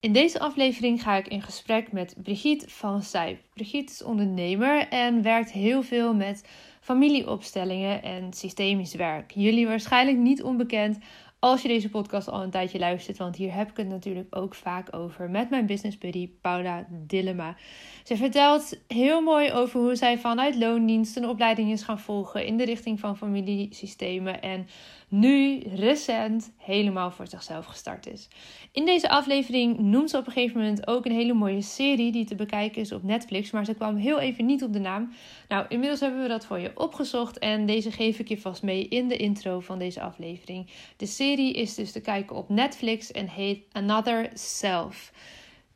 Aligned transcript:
In 0.00 0.12
deze 0.12 0.38
aflevering 0.38 1.02
ga 1.02 1.16
ik 1.16 1.28
in 1.28 1.42
gesprek 1.42 1.92
met 1.92 2.14
Brigitte 2.22 2.70
van 2.70 3.02
Sijp. 3.02 3.40
Brigitte 3.54 3.92
is 3.92 4.02
ondernemer 4.02 4.88
en 4.88 5.22
werkt 5.22 5.52
heel 5.52 5.82
veel 5.82 6.14
met 6.14 6.44
familieopstellingen 6.80 8.02
en 8.02 8.32
systemisch 8.32 8.94
werk. 8.94 9.30
Jullie 9.34 9.66
waarschijnlijk 9.66 10.18
niet 10.18 10.42
onbekend 10.42 10.98
als 11.38 11.62
je 11.62 11.68
deze 11.68 11.88
podcast 11.88 12.28
al 12.28 12.42
een 12.42 12.50
tijdje 12.50 12.78
luistert, 12.78 13.18
want 13.18 13.36
hier 13.36 13.54
heb 13.54 13.70
ik 13.70 13.76
het 13.76 13.88
natuurlijk 13.88 14.36
ook 14.36 14.54
vaak 14.54 14.96
over 14.96 15.30
met 15.30 15.50
mijn 15.50 15.66
business 15.66 15.98
buddy 15.98 16.30
Paula 16.40 16.86
Dillema. 16.90 17.56
Ze 18.04 18.16
vertelt 18.16 18.78
heel 18.86 19.20
mooi 19.20 19.52
over 19.52 19.80
hoe 19.80 19.96
zij 19.96 20.18
vanuit 20.18 20.56
loondienst 20.56 21.16
een 21.16 21.28
opleiding 21.28 21.70
is 21.70 21.82
gaan 21.82 22.00
volgen 22.00 22.46
in 22.46 22.56
de 22.56 22.64
richting 22.64 23.00
van 23.00 23.16
familiesystemen 23.16 24.42
en 24.42 24.66
nu 25.10 25.62
recent 25.74 26.52
helemaal 26.56 27.10
voor 27.10 27.26
zichzelf 27.26 27.66
gestart 27.66 28.06
is. 28.06 28.28
In 28.72 28.84
deze 28.84 29.08
aflevering 29.08 29.78
noemt 29.78 30.10
ze 30.10 30.16
op 30.16 30.26
een 30.26 30.32
gegeven 30.32 30.60
moment 30.60 30.86
ook 30.86 31.04
een 31.04 31.12
hele 31.12 31.32
mooie 31.32 31.62
serie 31.62 32.12
die 32.12 32.24
te 32.24 32.34
bekijken 32.34 32.80
is 32.80 32.92
op 32.92 33.02
Netflix, 33.02 33.50
maar 33.50 33.64
ze 33.64 33.74
kwam 33.74 33.96
heel 33.96 34.18
even 34.18 34.46
niet 34.46 34.62
op 34.62 34.72
de 34.72 34.78
naam. 34.78 35.12
Nou, 35.48 35.66
inmiddels 35.68 36.00
hebben 36.00 36.22
we 36.22 36.28
dat 36.28 36.46
voor 36.46 36.58
je 36.58 36.72
opgezocht 36.74 37.38
en 37.38 37.66
deze 37.66 37.90
geef 37.90 38.18
ik 38.18 38.28
je 38.28 38.40
vast 38.40 38.62
mee 38.62 38.88
in 38.88 39.08
de 39.08 39.16
intro 39.16 39.60
van 39.60 39.78
deze 39.78 40.00
aflevering. 40.00 40.70
De 40.96 41.06
serie 41.06 41.52
is 41.52 41.74
dus 41.74 41.92
te 41.92 42.00
kijken 42.00 42.36
op 42.36 42.48
Netflix 42.48 43.12
en 43.12 43.28
heet 43.28 43.64
Another 43.72 44.30
Self. 44.34 45.12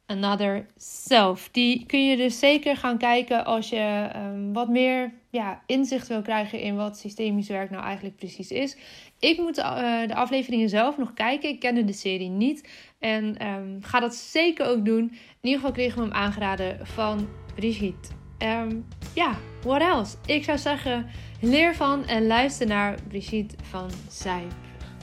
Another 0.06 0.66
Self. 0.76 1.48
Die 1.52 1.86
kun 1.86 2.06
je 2.06 2.16
dus 2.16 2.38
zeker 2.38 2.76
gaan 2.76 2.98
kijken 2.98 3.44
als 3.44 3.68
je 3.68 4.08
um, 4.16 4.52
wat 4.52 4.68
meer 4.68 5.12
ja, 5.30 5.62
inzicht 5.66 6.08
wil 6.08 6.22
krijgen 6.22 6.60
in 6.60 6.76
wat 6.76 6.98
systemisch 6.98 7.48
werk 7.48 7.70
nou 7.70 7.84
eigenlijk 7.84 8.16
precies 8.16 8.50
is. 8.50 8.76
Ik 9.18 9.38
moet 9.38 9.58
uh, 9.58 10.06
de 10.06 10.14
afleveringen 10.14 10.68
zelf 10.68 10.98
nog 10.98 11.14
kijken. 11.14 11.48
Ik 11.48 11.60
kende 11.60 11.84
de 11.84 11.92
serie 11.92 12.28
niet. 12.28 12.68
En 12.98 13.46
um, 13.46 13.78
ga 13.82 14.00
dat 14.00 14.14
zeker 14.14 14.66
ook 14.66 14.84
doen. 14.84 15.02
In 15.10 15.18
ieder 15.40 15.58
geval 15.58 15.72
kregen 15.72 15.98
we 15.98 16.04
hem 16.04 16.12
aangeraden 16.12 16.86
van 16.86 17.28
Brigitte. 17.54 18.08
Um, 18.38 18.86
ja, 19.14 19.36
what 19.62 19.80
else? 19.80 20.16
Ik 20.26 20.44
zou 20.44 20.58
zeggen, 20.58 21.06
leer 21.40 21.74
van 21.74 22.06
en 22.06 22.26
luister 22.26 22.66
naar 22.66 22.98
Brigitte 23.08 23.56
van 23.62 23.90
Zijp. 24.08 24.52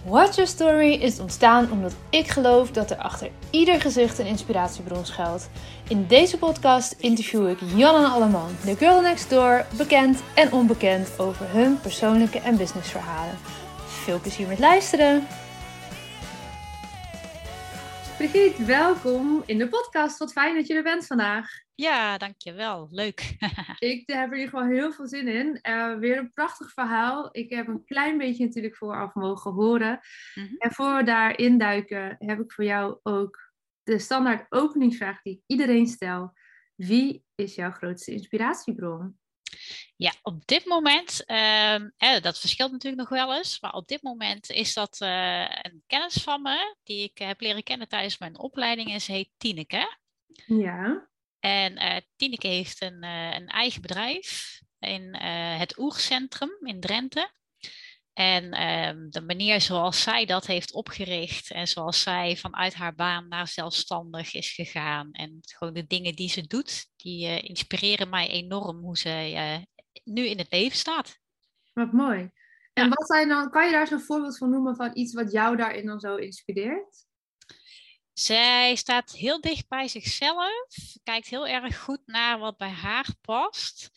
Watch 0.05 0.35
Your 0.35 0.49
Story 0.49 0.94
is 0.94 1.19
ontstaan 1.19 1.71
omdat 1.71 1.94
ik 2.09 2.27
geloof 2.27 2.71
dat 2.71 2.91
er 2.91 2.97
achter 2.97 3.30
ieder 3.49 3.81
gezicht 3.81 4.19
een 4.19 4.25
inspiratiebron 4.25 5.05
schuilt. 5.05 5.49
In 5.88 6.05
deze 6.08 6.38
podcast 6.38 6.95
interview 6.97 7.49
ik 7.49 7.58
Jan 7.75 7.95
en 7.95 8.11
Alleman, 8.11 8.49
de 8.66 8.75
girl 8.75 9.02
next 9.02 9.30
door, 9.30 9.66
bekend 9.77 10.19
en 10.35 10.52
onbekend 10.52 11.19
over 11.19 11.45
hun 11.49 11.80
persoonlijke 11.81 12.39
en 12.39 12.58
businessverhalen. 12.58 13.38
Veel 13.85 14.19
plezier 14.19 14.47
met 14.47 14.59
luisteren! 14.59 15.27
Brigitte, 18.22 18.66
welkom 18.66 19.44
in 19.45 19.58
de 19.58 19.69
podcast. 19.69 20.17
Wat 20.17 20.31
fijn 20.31 20.55
dat 20.55 20.67
je 20.67 20.73
er 20.73 20.83
bent 20.83 21.08
vandaag. 21.08 21.50
Ja, 21.75 22.17
dankjewel. 22.17 22.88
Leuk. 22.91 23.36
ik 23.80 24.03
heb 24.05 24.31
er 24.31 24.33
in 24.33 24.39
ieder 24.39 24.50
geval 24.50 24.66
heel 24.66 24.91
veel 24.91 25.08
zin 25.08 25.27
in. 25.27 25.59
Uh, 25.69 25.97
weer 25.97 26.17
een 26.17 26.30
prachtig 26.30 26.72
verhaal. 26.72 27.30
Ik 27.31 27.49
heb 27.49 27.67
een 27.67 27.86
klein 27.86 28.17
beetje 28.17 28.45
natuurlijk 28.45 28.75
vooraf 28.75 29.14
mogen 29.14 29.52
horen. 29.52 29.99
Mm-hmm. 30.36 30.58
En 30.58 30.72
voor 30.72 30.95
we 30.95 31.03
daarin 31.03 31.58
duiken, 31.58 32.16
heb 32.19 32.39
ik 32.39 32.52
voor 32.52 32.64
jou 32.64 32.99
ook 33.03 33.52
de 33.83 33.99
standaard 33.99 34.45
openingsvraag 34.49 35.22
die 35.22 35.33
ik 35.33 35.44
iedereen 35.45 35.88
stel. 35.88 36.33
Wie 36.75 37.23
is 37.36 37.55
jouw 37.55 37.72
grootste 37.72 38.11
inspiratiebron? 38.11 39.19
Ja, 40.02 40.13
op 40.21 40.45
dit 40.45 40.66
moment, 40.66 41.23
uh, 41.27 41.73
eh, 41.75 42.21
dat 42.21 42.39
verschilt 42.39 42.71
natuurlijk 42.71 43.02
nog 43.02 43.09
wel 43.09 43.38
eens, 43.38 43.59
maar 43.59 43.73
op 43.73 43.88
dit 43.88 44.02
moment 44.02 44.49
is 44.49 44.73
dat 44.73 44.99
uh, 45.02 45.41
een 45.41 45.83
kennis 45.88 46.13
van 46.13 46.41
me 46.41 46.75
die 46.83 47.03
ik 47.03 47.17
heb 47.17 47.41
leren 47.41 47.63
kennen 47.63 47.88
tijdens 47.88 48.17
mijn 48.17 48.39
opleiding 48.39 48.91
en 48.91 49.02
ze 49.02 49.11
heet 49.11 49.30
Tineke. 49.38 49.97
Ja. 50.45 51.09
En 51.39 51.81
uh, 51.81 51.97
Tineke 52.16 52.47
heeft 52.47 52.81
een, 52.81 53.03
uh, 53.03 53.33
een 53.33 53.47
eigen 53.47 53.81
bedrijf 53.81 54.59
in 54.80 55.16
het 55.58 55.77
Oercentrum 55.77 56.58
in 56.61 56.80
Drenthe. 56.80 57.31
En 58.14 58.52
ehm, 58.52 59.09
de 59.09 59.21
manier 59.21 59.61
zoals 59.61 60.02
zij 60.02 60.26
dat 60.26 60.47
heeft 60.47 60.73
opgericht 60.73 61.52
en 61.52 61.67
zoals 61.67 62.02
zij 62.02 62.37
vanuit 62.37 62.73
haar 62.73 62.95
baan 62.95 63.27
naar 63.27 63.47
zelfstandig 63.47 64.33
is 64.33 64.52
gegaan 64.52 65.11
en 65.11 65.39
gewoon 65.42 65.73
de 65.73 65.87
dingen 65.87 66.15
die 66.15 66.30
ze 66.30 66.47
doet, 66.47 66.87
die 66.95 67.42
inspireren 67.42 68.09
mij 68.09 68.30
enorm 68.30 68.80
hoe 68.80 68.97
ze 68.97 69.09
nu 70.04 70.26
in 70.26 70.38
het 70.38 70.52
leven 70.52 70.78
staat. 70.78 71.20
Wat 71.73 71.92
mooi. 71.92 72.32
En 72.73 72.84
ja. 72.84 72.89
wat 72.89 73.08
zijn 73.08 73.28
dan, 73.28 73.50
kan 73.50 73.66
je 73.66 73.72
daar 73.72 73.88
zo'n 73.88 74.00
voorbeeld 74.00 74.38
van 74.38 74.50
noemen 74.50 74.76
van 74.76 74.92
iets 74.94 75.14
wat 75.14 75.32
jou 75.32 75.56
daarin 75.56 75.86
dan 75.86 76.00
zo 76.00 76.16
inspireert? 76.16 77.06
Zij 78.14 78.76
staat 78.76 79.12
heel 79.12 79.42
dicht 79.42 79.67
bij 79.67 79.88
zichzelf, 79.88 80.76
kijkt 81.04 81.28
heel 81.28 81.48
erg 81.48 81.80
goed 81.80 82.02
naar 82.06 82.39
wat 82.39 82.58
bij 82.58 82.70
haar 82.70 83.08
past. 83.22 83.89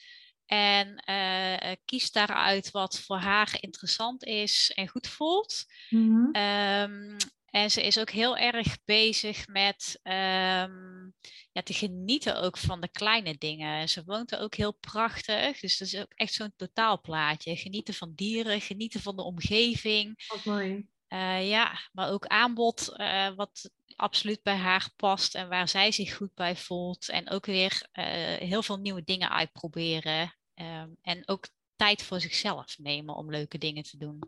En 0.47 1.03
uh, 1.11 1.73
kiest 1.85 2.15
daaruit 2.15 2.71
wat 2.71 3.01
voor 3.01 3.17
haar 3.17 3.57
interessant 3.61 4.25
is 4.25 4.73
en 4.75 4.89
goed 4.89 5.09
voelt. 5.09 5.65
Mm-hmm. 5.91 6.37
Um, 6.37 7.17
en 7.55 7.71
ze 7.71 7.83
is 7.83 7.99
ook 7.99 8.11
heel 8.11 8.37
erg 8.37 8.79
bezig 8.85 9.47
met 9.47 10.01
um, 10.03 11.15
ja, 11.53 11.63
te 11.65 11.73
genieten 11.73 12.41
ook 12.41 12.59
van 12.59 12.81
de 12.81 12.89
kleine 12.89 13.37
dingen. 13.39 13.89
Ze 13.89 14.05
woont 14.05 14.33
er 14.33 14.41
ook 14.41 14.55
heel 14.55 14.73
prachtig. 14.73 15.61
Dus 15.61 15.79
dat 15.79 15.89
is 15.89 16.01
ook 16.01 16.13
echt 16.15 16.33
zo'n 16.33 16.53
totaalplaatje. 16.57 17.57
Genieten 17.57 17.95
van 17.95 18.13
dieren, 18.15 18.61
genieten 18.61 19.01
van 19.01 19.17
de 19.17 19.23
omgeving. 19.23 20.25
Wat 20.27 20.45
mooi. 20.45 20.87
Uh, 21.09 21.49
ja, 21.49 21.79
maar 21.93 22.11
ook 22.11 22.27
aanbod 22.27 22.95
uh, 22.97 23.35
wat 23.35 23.71
absoluut 23.97 24.43
bij 24.43 24.57
haar 24.57 24.93
past 24.97 25.35
en 25.35 25.49
waar 25.49 25.69
zij 25.69 25.93
zich 25.93 26.17
goed 26.17 26.35
bij 26.35 26.57
voelt. 26.57 27.09
En 27.09 27.31
ook 27.31 27.47
weer 27.47 27.89
uh, 27.93 28.05
heel 28.49 28.63
veel 28.63 28.79
nieuwe 28.79 29.05
dingen 29.05 29.31
uitproberen. 29.31 30.37
Um, 30.55 30.97
en 31.03 31.29
ook 31.29 31.49
tijd 31.77 32.03
voor 32.03 32.21
zichzelf 32.21 32.79
nemen 32.79 33.15
om 33.15 33.31
leuke 33.31 33.59
dingen 33.59 33.83
te 33.83 33.97
doen. 33.97 34.19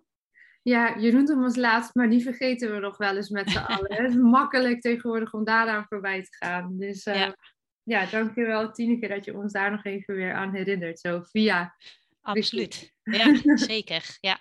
Ja, 0.67 0.97
je 0.99 1.13
noemt 1.13 1.29
hem 1.29 1.45
als 1.45 1.57
laatst, 1.57 1.95
maar 1.95 2.11
die 2.11 2.23
vergeten 2.23 2.75
we 2.75 2.79
nog 2.79 2.97
wel 2.97 3.17
eens 3.17 3.29
met 3.29 3.51
z'n 3.51 3.59
allen. 3.59 3.95
Het 3.95 4.11
is 4.11 4.17
makkelijk 4.17 4.81
tegenwoordig 4.81 5.33
om 5.33 5.45
daaraan 5.45 5.87
voorbij 5.89 6.23
te 6.23 6.37
gaan. 6.37 6.79
Dus 6.79 7.07
uh, 7.07 7.15
ja. 7.15 7.37
ja, 7.83 8.07
dankjewel 8.07 8.73
Tineke 8.73 9.09
dat 9.09 9.25
je 9.25 9.37
ons 9.37 9.53
daar 9.53 9.71
nog 9.71 9.85
even 9.85 10.15
weer 10.15 10.35
aan 10.35 10.55
herinnert. 10.55 11.01
Zo 11.01 11.21
via. 11.23 11.75
Absoluut. 12.21 12.93
Ja, 13.03 13.41
zeker. 13.57 14.17
Ja. 14.21 14.39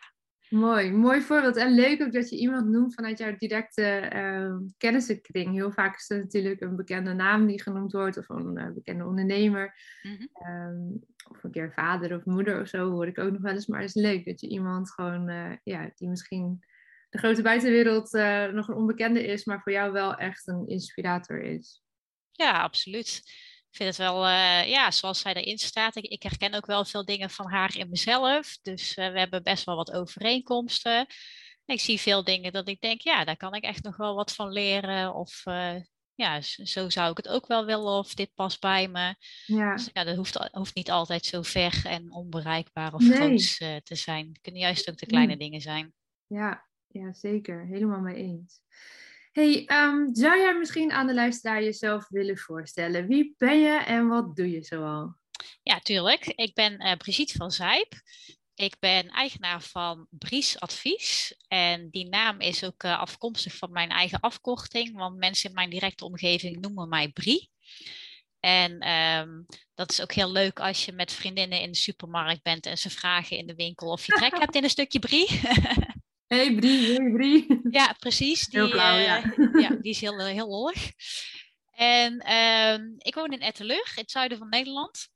Mooi, 0.49 0.91
mooi 0.91 1.21
voorbeeld. 1.21 1.55
En 1.55 1.73
leuk 1.73 2.01
ook 2.01 2.11
dat 2.11 2.29
je 2.29 2.37
iemand 2.37 2.67
noemt 2.69 2.93
vanuit 2.93 3.17
jouw 3.17 3.35
directe 3.37 4.11
uh, 4.15 4.55
kennissenkring. 4.77 5.53
Heel 5.53 5.71
vaak 5.71 5.95
is 5.95 6.07
het 6.07 6.23
natuurlijk 6.23 6.61
een 6.61 6.75
bekende 6.75 7.13
naam 7.13 7.47
die 7.47 7.61
genoemd 7.61 7.91
wordt, 7.91 8.17
of 8.17 8.29
een 8.29 8.57
uh, 8.57 8.71
bekende 8.73 9.05
ondernemer. 9.05 9.73
Mm-hmm. 10.01 10.29
Um, 10.49 11.03
of 11.29 11.43
een 11.43 11.51
keer 11.51 11.73
vader 11.73 12.15
of 12.15 12.25
moeder 12.25 12.61
of 12.61 12.67
zo 12.67 12.91
hoor 12.91 13.07
ik 13.07 13.19
ook 13.19 13.31
nog 13.31 13.41
wel 13.41 13.53
eens. 13.53 13.67
Maar 13.67 13.79
het 13.79 13.95
is 13.95 14.01
leuk 14.01 14.25
dat 14.25 14.41
je 14.41 14.47
iemand 14.47 14.91
gewoon, 14.91 15.29
uh, 15.29 15.51
ja, 15.63 15.91
die 15.95 16.09
misschien 16.09 16.59
de 17.09 17.17
grote 17.17 17.41
buitenwereld 17.41 18.11
nog 18.53 18.67
een 18.67 18.75
onbekende 18.75 19.25
is, 19.25 19.45
maar 19.45 19.61
voor 19.61 19.71
jou 19.71 19.91
wel 19.91 20.15
echt 20.15 20.47
een 20.47 20.67
inspirator 20.67 21.41
is. 21.41 21.83
Ja, 22.31 22.61
absoluut 22.61 23.23
vind 23.75 23.89
het 23.89 23.97
wel, 23.97 24.25
uh, 24.25 24.67
ja, 24.67 24.91
zoals 24.91 25.19
zij 25.19 25.33
erin 25.33 25.57
staat. 25.57 25.95
Ik, 25.95 26.05
ik, 26.05 26.23
herken 26.23 26.53
ook 26.53 26.65
wel 26.65 26.85
veel 26.85 27.05
dingen 27.05 27.29
van 27.29 27.49
haar 27.49 27.77
in 27.77 27.89
mezelf. 27.89 28.57
Dus 28.61 28.97
uh, 28.97 29.11
we 29.11 29.19
hebben 29.19 29.43
best 29.43 29.63
wel 29.63 29.75
wat 29.75 29.91
overeenkomsten. 29.91 30.97
En 31.65 31.75
ik 31.75 31.79
zie 31.79 31.99
veel 31.99 32.23
dingen 32.23 32.53
dat 32.53 32.67
ik 32.67 32.81
denk, 32.81 33.01
ja, 33.01 33.23
daar 33.23 33.37
kan 33.37 33.53
ik 33.53 33.63
echt 33.63 33.83
nog 33.83 33.97
wel 33.97 34.15
wat 34.15 34.33
van 34.33 34.51
leren. 34.51 35.13
Of 35.13 35.45
uh, 35.45 35.75
ja, 36.13 36.41
zo 36.41 36.89
zou 36.89 37.11
ik 37.11 37.17
het 37.17 37.27
ook 37.27 37.47
wel 37.47 37.65
willen. 37.65 37.97
Of 37.97 38.13
dit 38.13 38.33
past 38.33 38.59
bij 38.61 38.87
me. 38.87 39.15
Ja. 39.45 39.75
Dus, 39.75 39.89
ja, 39.93 40.03
dat 40.03 40.15
hoeft, 40.15 40.49
hoeft 40.51 40.75
niet 40.75 40.91
altijd 40.91 41.25
zo 41.25 41.41
ver 41.41 41.81
en 41.85 42.11
onbereikbaar 42.11 42.93
of 42.93 43.01
nee. 43.01 43.17
groots 43.17 43.57
te 43.57 43.95
zijn. 43.95 44.27
Het 44.27 44.41
kunnen 44.41 44.61
juist 44.61 44.89
ook 44.89 44.97
de 44.97 45.05
kleine 45.05 45.35
nee. 45.35 45.49
dingen 45.49 45.61
zijn. 45.61 45.93
Ja, 46.27 46.65
ja, 46.87 47.13
zeker. 47.13 47.65
Helemaal 47.65 47.99
mee 47.99 48.15
eens. 48.15 48.61
Hey, 49.35 49.67
um, 49.67 50.15
zou 50.15 50.37
jij 50.37 50.57
misschien 50.57 50.91
aan 50.91 51.07
de 51.07 51.13
luisteraar 51.13 51.63
jezelf 51.63 52.07
willen 52.09 52.37
voorstellen? 52.37 53.07
Wie 53.07 53.33
ben 53.37 53.61
je 53.61 53.77
en 53.77 54.07
wat 54.07 54.35
doe 54.35 54.51
je 54.51 54.63
zoal? 54.63 55.15
Ja, 55.63 55.79
tuurlijk. 55.79 56.25
Ik 56.25 56.53
ben 56.53 56.85
uh, 56.85 56.93
Brigitte 56.93 57.37
van 57.37 57.51
Zijp. 57.51 57.93
Ik 58.53 58.75
ben 58.79 59.09
eigenaar 59.09 59.61
van 59.61 60.07
Bries 60.09 60.59
Advies. 60.59 61.35
En 61.47 61.89
die 61.89 62.09
naam 62.09 62.39
is 62.39 62.63
ook 62.63 62.83
uh, 62.83 62.99
afkomstig 62.99 63.55
van 63.55 63.71
mijn 63.71 63.89
eigen 63.89 64.19
afkorting, 64.19 64.97
want 64.97 65.17
mensen 65.17 65.49
in 65.49 65.55
mijn 65.55 65.69
directe 65.69 66.05
omgeving 66.05 66.61
noemen 66.61 66.89
mij 66.89 67.09
Brie. 67.09 67.49
En 68.39 68.89
um, 68.89 69.45
dat 69.73 69.91
is 69.91 70.01
ook 70.01 70.13
heel 70.13 70.31
leuk 70.31 70.59
als 70.59 70.85
je 70.85 70.91
met 70.91 71.13
vriendinnen 71.13 71.61
in 71.61 71.71
de 71.71 71.77
supermarkt 71.77 72.43
bent 72.43 72.65
en 72.65 72.77
ze 72.77 72.89
vragen 72.89 73.37
in 73.37 73.47
de 73.47 73.55
winkel 73.55 73.91
of 73.91 74.05
je 74.05 74.11
trek 74.11 74.37
hebt 74.39 74.55
in 74.55 74.63
een 74.63 74.69
stukje 74.69 74.99
Brie. 74.99 75.27
Hey 76.27 76.55
Brie, 76.55 76.93
hey 76.93 77.11
Brie. 77.11 77.59
Ja, 77.69 77.95
precies. 77.99 78.47
Die, 78.47 78.59
heel 78.59 78.69
blauw, 78.69 78.97
ja. 78.97 79.23
Uh, 79.37 79.61
ja, 79.63 79.69
die 79.69 79.91
is 79.91 80.01
heel, 80.01 80.19
uh, 80.19 80.25
heel 80.25 80.47
lollig. 80.47 80.91
En 81.71 82.23
uh, 82.27 82.95
ik 82.97 83.15
woon 83.15 83.31
in 83.31 83.41
Etteleur, 83.41 83.91
in 83.95 84.01
het 84.01 84.11
zuiden 84.11 84.37
van 84.37 84.49
Nederland. 84.49 85.07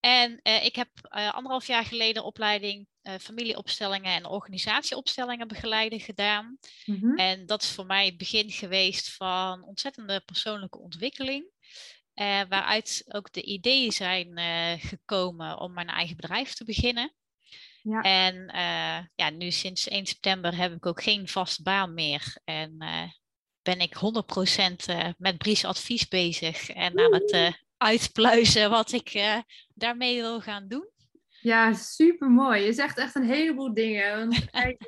En 0.00 0.40
uh, 0.42 0.64
ik 0.64 0.76
heb 0.76 0.88
anderhalf 1.10 1.66
jaar 1.66 1.84
geleden 1.84 2.24
opleiding 2.24 2.86
familieopstellingen 3.20 4.14
en 4.14 4.26
organisatieopstellingen 4.26 5.48
begeleiden 5.48 6.00
gedaan. 6.00 6.58
Mhm. 6.84 7.18
En 7.18 7.46
dat 7.46 7.62
is 7.62 7.70
voor 7.70 7.86
mij 7.86 8.06
het 8.06 8.16
begin 8.16 8.50
geweest 8.50 9.14
van 9.14 9.64
ontzettende 9.64 10.20
persoonlijke 10.20 10.78
ontwikkeling. 10.78 11.50
Waaruit 12.48 13.04
ook 13.08 13.32
de 13.32 13.42
ideeën 13.42 13.92
zijn 13.92 14.38
gekomen 14.80 15.58
om 15.58 15.72
mijn 15.72 15.88
eigen 15.88 16.16
bedrijf 16.16 16.54
te 16.54 16.64
beginnen. 16.64 17.14
Ja. 17.84 18.00
En 18.00 18.50
ja, 19.14 19.30
nu 19.30 19.50
sinds 19.50 19.88
1 19.88 20.06
september 20.06 20.56
heb 20.56 20.72
ik 20.72 20.86
ook 20.86 21.02
geen 21.02 21.28
vaste 21.28 21.62
baan 21.62 21.94
meer. 21.94 22.36
En 22.44 22.76
ben 23.62 23.78
ik 23.80 23.94
100% 23.94 25.16
met 25.18 25.38
Bries 25.38 25.64
advies 25.64 26.08
bezig 26.08 26.70
en 26.70 26.98
aan 26.98 27.14
het 27.14 27.60
uitpluizen 27.76 28.70
wat 28.70 28.92
ik 28.92 29.42
daarmee 29.74 30.20
wil 30.20 30.40
gaan 30.40 30.68
doen. 30.68 30.88
Ja, 31.40 31.72
super 31.72 32.30
mooi. 32.30 32.64
Je 32.64 32.72
zegt 32.72 32.98
echt 32.98 33.14
een 33.14 33.28
heleboel 33.28 33.74
dingen. 33.74 34.18
Want 34.18 34.44
kijk, 34.50 34.82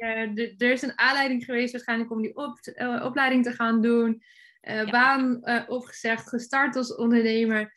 er 0.59 0.73
is 0.73 0.83
een 0.83 0.99
aanleiding 0.99 1.45
geweest 1.45 1.73
waarschijnlijk 1.73 2.11
om 2.11 2.23
die 2.23 2.37
op, 2.37 2.59
opleiding 3.03 3.45
te 3.45 3.53
gaan 3.53 3.83
doen. 3.83 4.23
Uh, 4.63 4.91
Baan 4.91 5.43
opgezegd, 5.69 6.29
gestart 6.29 6.77
als 6.77 6.95
ondernemer. 6.95 7.75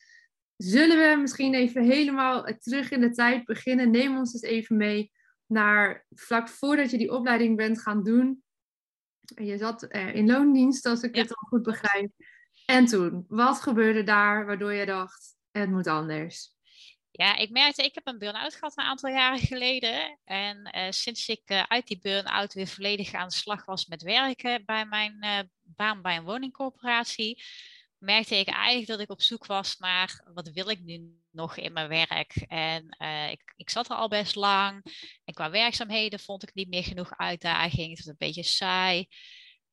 Zullen 0.64 0.98
we 0.98 1.22
misschien 1.22 1.54
even 1.54 1.84
helemaal 1.84 2.44
terug 2.44 2.92
in 2.92 3.02
de 3.02 3.10
tijd 3.10 3.46
beginnen? 3.46 3.92
Neem 3.92 4.18
ons 4.18 4.34
eens 4.34 4.44
even 4.44 4.78
mee 4.78 5.12
naar 5.46 6.06
vlak 6.10 6.50
voordat 6.50 6.92
je 6.92 6.98
die 6.98 7.12
opleiding 7.12 7.58
bent 7.58 7.82
gaan 7.82 8.04
doen. 8.04 8.44
Je 9.36 9.58
zat 9.58 9.84
in 9.94 10.26
loondienst, 10.26 10.86
als 10.86 11.02
ik 11.02 11.16
het 11.16 11.36
al 11.36 11.48
goed 11.48 11.64
begrijp. 11.64 12.12
En 12.66 12.86
toen, 12.86 13.26
wat 13.28 13.62
gebeurde 13.62 14.04
daar 14.04 14.46
waardoor 14.46 14.74
je 14.74 14.86
dacht, 14.86 15.36
het 15.52 15.70
moet 15.70 15.88
anders? 15.88 16.54
Ja, 17.12 17.36
ik 17.36 17.50
merkte, 17.50 17.84
ik 17.84 17.96
heb 17.96 18.08
een 18.08 18.18
burn-out 18.18 18.56
gehad 18.56 18.78
een 18.78 18.84
aantal 18.84 19.10
jaren 19.10 19.40
geleden. 19.40 20.20
En 20.24 20.72
uh, 20.76 20.86
sinds 20.90 21.28
ik 21.28 21.42
uh, 21.46 21.64
uit 21.68 21.88
die 21.88 22.00
burn-out 22.02 22.54
weer 22.54 22.68
volledig 22.68 23.14
aan 23.14 23.28
de 23.28 23.34
slag 23.34 23.66
was 23.66 23.86
met 23.86 24.02
werken 24.02 24.66
bij 24.66 24.86
mijn 24.86 25.18
uh, 25.20 25.40
baan 25.62 26.02
bij 26.02 26.18
een 26.18 26.24
woningcorporatie, 26.24 27.44
merkte 28.00 28.36
ik 28.36 28.48
eigenlijk 28.48 28.88
dat 28.88 29.00
ik 29.00 29.10
op 29.10 29.22
zoek 29.22 29.46
was 29.46 29.78
naar 29.78 30.30
wat 30.34 30.50
wil 30.50 30.70
ik 30.70 30.80
nu 30.80 31.18
nog 31.32 31.58
in 31.58 31.74
mijn 31.74 31.88
werk. 31.88 32.36
En 32.48 32.98
ik, 33.32 33.54
ik 33.56 33.70
zat 33.70 33.90
er 33.90 33.96
al 33.96 34.08
best 34.08 34.36
lang. 34.36 34.84
En 35.26 35.34
qua 35.34 35.50
werkzaamheden 35.50 36.20
vond 36.20 36.44
ik 36.44 36.54
niet 36.54 36.70
meer 36.70 36.84
genoeg 36.84 37.18
uitdaging. 37.18 37.90
Het 37.90 37.98
was 37.98 38.08
een 38.08 38.16
beetje 38.18 38.44
saai. 38.44 39.08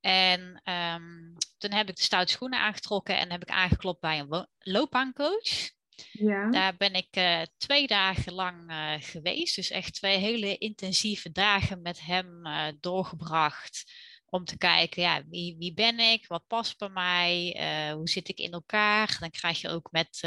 En 0.00 0.40
um, 0.64 1.36
toen 1.58 1.72
heb 1.72 1.88
ik 1.88 1.96
de 1.96 2.02
stoute 2.02 2.32
schoenen 2.32 2.60
aangetrokken 2.60 3.18
en 3.18 3.30
heb 3.30 3.42
ik 3.42 3.50
aangeklopt 3.50 4.00
bij 4.00 4.18
een 4.18 4.48
loopbaancoach. 4.58 5.74
Ja. 6.12 6.50
Daar 6.50 6.76
ben 6.76 6.94
ik 6.94 7.16
uh, 7.16 7.42
twee 7.56 7.86
dagen 7.86 8.32
lang 8.32 8.70
uh, 8.70 8.94
geweest. 8.98 9.54
Dus 9.56 9.70
echt 9.70 9.94
twee 9.94 10.18
hele 10.18 10.58
intensieve 10.58 11.32
dagen 11.32 11.82
met 11.82 12.00
hem 12.00 12.42
doorgebracht. 12.80 13.92
Om 14.30 14.44
te 14.44 14.58
kijken, 14.58 15.02
ja, 15.02 15.22
wie, 15.28 15.56
wie 15.58 15.74
ben 15.74 15.98
ik? 15.98 16.26
Wat 16.26 16.46
past 16.46 16.78
bij 16.78 16.88
mij? 16.88 17.56
hoe 17.94 18.08
zit 18.08 18.28
ik 18.28 18.38
in 18.38 18.52
elkaar? 18.52 19.16
Dan 19.20 19.30
krijg 19.30 19.60
je 19.60 19.68
ook 19.68 19.90
met 19.90 20.18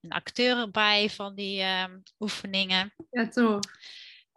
een 0.00 0.10
acteur 0.10 0.58
erbij 0.58 1.10
van 1.10 1.34
die 1.34 1.60
ehm, 1.60 1.98
oefeningen. 2.18 2.94
Ja, 3.10 3.28
toch. 3.28 3.60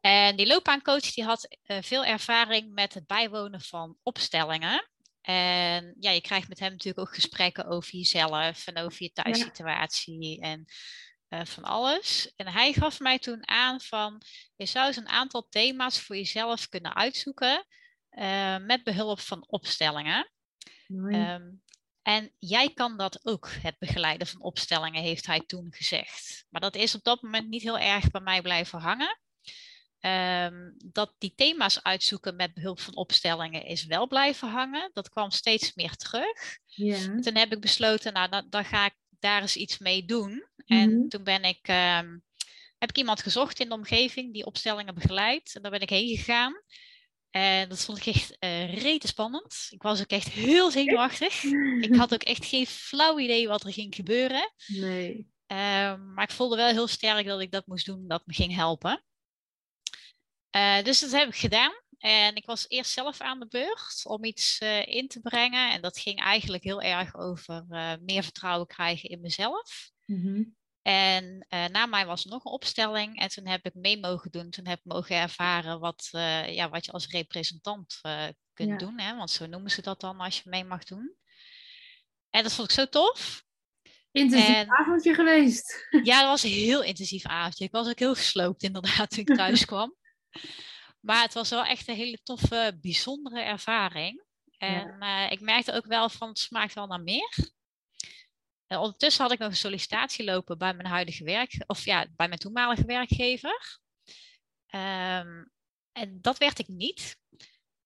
En 0.01 0.36
die 0.36 0.48
loopbaancoach 0.48 1.13
die 1.13 1.24
had 1.24 1.57
veel 1.66 2.06
ervaring 2.06 2.74
met 2.74 2.94
het 2.94 3.07
bijwonen 3.07 3.62
van 3.62 3.98
opstellingen. 4.04 4.90
En 5.22 5.95
ja, 6.00 6.12
je 6.12 6.22
krijgt 6.22 6.48
met 6.48 6.60
hem 6.60 6.72
natuurlijk 6.72 7.07
ook 7.07 7.13
gesprekken 7.13 7.66
over 7.66 7.95
jezelf 7.95 8.68
en 8.68 8.78
over 8.78 9.04
je 9.04 9.12
thuissituatie 9.12 10.42
en 10.42 10.66
uh, 11.30 11.45
van 11.45 11.63
alles. 11.63 12.34
En 12.36 12.48
hij 12.48 12.74
gaf 12.74 13.00
mij 13.00 13.19
toen 13.19 13.48
aan 13.48 13.81
van, 13.81 14.22
je 14.56 14.66
zou 14.66 14.88
eens 14.88 14.95
een 14.95 15.10
aantal 15.10 15.48
thema's 15.50 16.00
voor 16.00 16.16
jezelf 16.16 16.69
kunnen 16.69 16.95
uitzoeken 16.95 17.66
uh, 18.11 18.57
met 18.57 18.83
behulp 18.83 19.19
van 19.19 19.47
opstellingen. 19.47 20.31
Um, 20.88 21.61
en 22.01 22.31
jij 22.39 22.73
kan 22.73 22.97
dat 22.97 23.25
ook, 23.25 23.50
het 23.61 23.77
begeleiden 23.79 24.27
van 24.27 24.41
opstellingen, 24.41 25.01
heeft 25.01 25.25
hij 25.25 25.39
toen 25.39 25.67
gezegd. 25.69 26.45
Maar 26.50 26.61
dat 26.61 26.75
is 26.75 26.95
op 26.95 27.03
dat 27.03 27.21
moment 27.21 27.50
niet 27.50 27.61
heel 27.61 27.79
erg 27.79 28.11
bij 28.11 28.21
mij 28.21 28.41
blijven 28.41 28.79
hangen. 28.79 29.19
Um, 30.01 30.75
dat 30.85 31.15
die 31.17 31.33
thema's 31.35 31.83
uitzoeken 31.83 32.35
met 32.35 32.53
behulp 32.53 32.79
van 32.79 32.95
opstellingen 32.95 33.65
is 33.65 33.85
wel 33.85 34.07
blijven 34.07 34.50
hangen. 34.50 34.89
Dat 34.94 35.09
kwam 35.09 35.31
steeds 35.31 35.73
meer 35.75 35.95
terug. 35.95 36.57
Ja. 36.65 37.19
Toen 37.19 37.35
heb 37.35 37.51
ik 37.51 37.61
besloten, 37.61 38.13
nou, 38.13 38.29
dan, 38.29 38.45
dan, 38.50 38.65
ga 38.65 38.85
ik 38.85 38.95
daar 39.19 39.41
eens 39.41 39.56
iets 39.56 39.77
mee 39.77 40.06
doen. 40.06 40.47
En 40.65 40.97
mhm. 40.97 41.07
toen 41.07 41.23
ben 41.23 41.44
ik, 41.44 41.67
um, 41.67 42.23
heb 42.77 42.89
ik 42.89 42.97
iemand 42.97 43.21
gezocht 43.21 43.59
in 43.59 43.69
de 43.69 43.75
omgeving 43.75 44.33
die 44.33 44.45
opstellingen 44.45 44.94
begeleidt. 44.94 45.56
En 45.56 45.61
daar 45.61 45.71
ben 45.71 45.81
ik 45.81 45.89
heen 45.89 46.17
gegaan. 46.17 46.53
En 47.31 47.70
dat 47.70 47.86
vond 47.86 47.98
ik 47.98 48.06
echt 48.06 48.38
uh, 48.40 48.81
rete 48.81 49.08
spannend. 49.08 49.68
Ik 49.70 49.81
was 49.81 50.02
ook 50.02 50.10
echt 50.10 50.30
heel 50.30 50.72
zenuwachtig. 50.72 51.44
ik 51.81 51.96
had 51.96 52.14
ook 52.14 52.24
echt 52.24 52.46
geen 52.46 52.68
flauw 52.68 53.20
idee 53.20 53.48
wat 53.48 53.64
er 53.64 53.74
ging 53.74 53.96
gebeuren. 53.96 54.54
Nee. 54.68 55.16
Um, 55.48 56.14
maar 56.14 56.24
ik 56.24 56.31
voelde 56.31 56.56
wel 56.56 56.68
heel 56.68 56.88
sterk 56.88 57.26
dat 57.26 57.42
ik 57.42 57.52
dat 57.52 57.68
moest 57.68 57.86
doen, 57.86 58.08
dat 58.08 58.26
me 58.26 58.34
ging 58.34 58.56
helpen. 58.56 59.04
Uh, 60.56 60.84
dus 60.84 61.00
dat 61.00 61.12
heb 61.12 61.28
ik 61.28 61.36
gedaan. 61.36 61.74
En 61.98 62.36
ik 62.36 62.46
was 62.46 62.66
eerst 62.68 62.92
zelf 62.92 63.22
aan 63.22 63.40
de 63.40 63.48
beurt 63.48 64.02
om 64.04 64.24
iets 64.24 64.62
uh, 64.62 64.88
in 64.88 65.08
te 65.08 65.20
brengen. 65.20 65.72
En 65.72 65.81
dat 65.81 66.00
ging 66.00 66.20
eigenlijk 66.20 66.64
heel 66.64 66.81
erg 66.81 67.16
over 67.16 67.66
meer 68.02 68.24
vertrouwen 68.24 68.68
krijgen 68.68 69.10
in 69.10 69.22
mezelf. 69.22 69.92
Mm 70.06 70.22
-hmm. 70.22 70.58
En 70.89 71.45
na 71.71 71.86
mij 71.86 72.06
was 72.06 72.24
er 72.24 72.30
nog 72.30 72.45
een 72.45 72.51
opstelling. 72.51 73.19
En 73.19 73.30
toen 73.30 73.47
heb 73.47 73.65
ik 73.65 73.74
mee 73.74 74.00
mogen 74.00 74.31
doen. 74.31 74.50
Toen 74.50 74.68
heb 74.68 74.77
ik 74.77 74.86
mogen 74.86 75.15
ervaren 75.15 75.80
wat, 75.80 76.09
ja, 76.47 76.69
wat 76.69 76.86
je 76.86 76.91
als 76.91 77.07
representant 77.07 78.00
kunt 78.53 78.69
ja. 78.69 78.77
doen. 78.77 79.00
Hè? 79.00 79.15
Want 79.15 79.31
zo 79.31 79.45
noemen 79.45 79.71
ze 79.71 79.81
dat 79.81 80.01
dan 80.01 80.19
als 80.19 80.41
je 80.41 80.50
mee 80.50 80.63
mag 80.63 80.83
doen. 80.83 81.15
En 82.30 82.44
dat 82.44 82.53
vond 82.53 82.69
ik 82.69 82.75
zo 82.75 82.86
tof. 82.86 83.44
Intensief 84.12 84.56
en, 84.56 84.69
avondje 84.69 85.13
geweest. 85.13 85.88
Ja, 86.03 86.19
dat 86.19 86.30
was 86.30 86.44
een 86.44 86.50
heel 86.50 86.83
intensief 86.83 87.25
avondje. 87.25 87.65
Ik 87.65 87.71
was 87.71 87.88
ook 87.88 88.00
heel 88.00 88.15
gesloopt 88.15 88.63
inderdaad 88.63 89.09
toen 89.09 89.19
ik 89.19 89.35
thuis 89.35 89.65
kwam. 89.71 89.95
Maar 91.00 91.21
het 91.21 91.33
was 91.33 91.50
wel 91.50 91.65
echt 91.65 91.88
een 91.88 91.95
hele 91.95 92.19
toffe, 92.24 92.77
bijzondere 92.81 93.42
ervaring. 93.42 94.24
En 94.57 94.95
ja. 95.00 95.30
ik 95.30 95.39
merkte 95.39 95.74
ook 95.74 95.85
wel 95.85 96.09
van 96.09 96.27
het 96.27 96.39
smaakt 96.39 96.74
wel 96.74 96.88
naar 96.88 97.01
meer. 97.01 97.57
En 98.69 98.77
ondertussen 98.77 99.24
had 99.24 99.31
ik 99.31 99.39
nog 99.39 99.50
een 99.50 99.56
sollicitatie 99.56 100.25
lopen 100.25 100.57
bij 100.57 100.74
mijn 100.74 100.88
huidige 100.88 101.24
werk, 101.24 101.63
of 101.68 101.86
ja, 101.86 102.07
bij 102.16 102.27
mijn 102.27 102.39
toenmalige 102.39 102.86
werkgever. 102.86 103.80
Um, 104.75 105.51
en 105.92 106.18
dat 106.21 106.38
werd 106.38 106.60
ik 106.60 106.68
niet. 106.68 107.18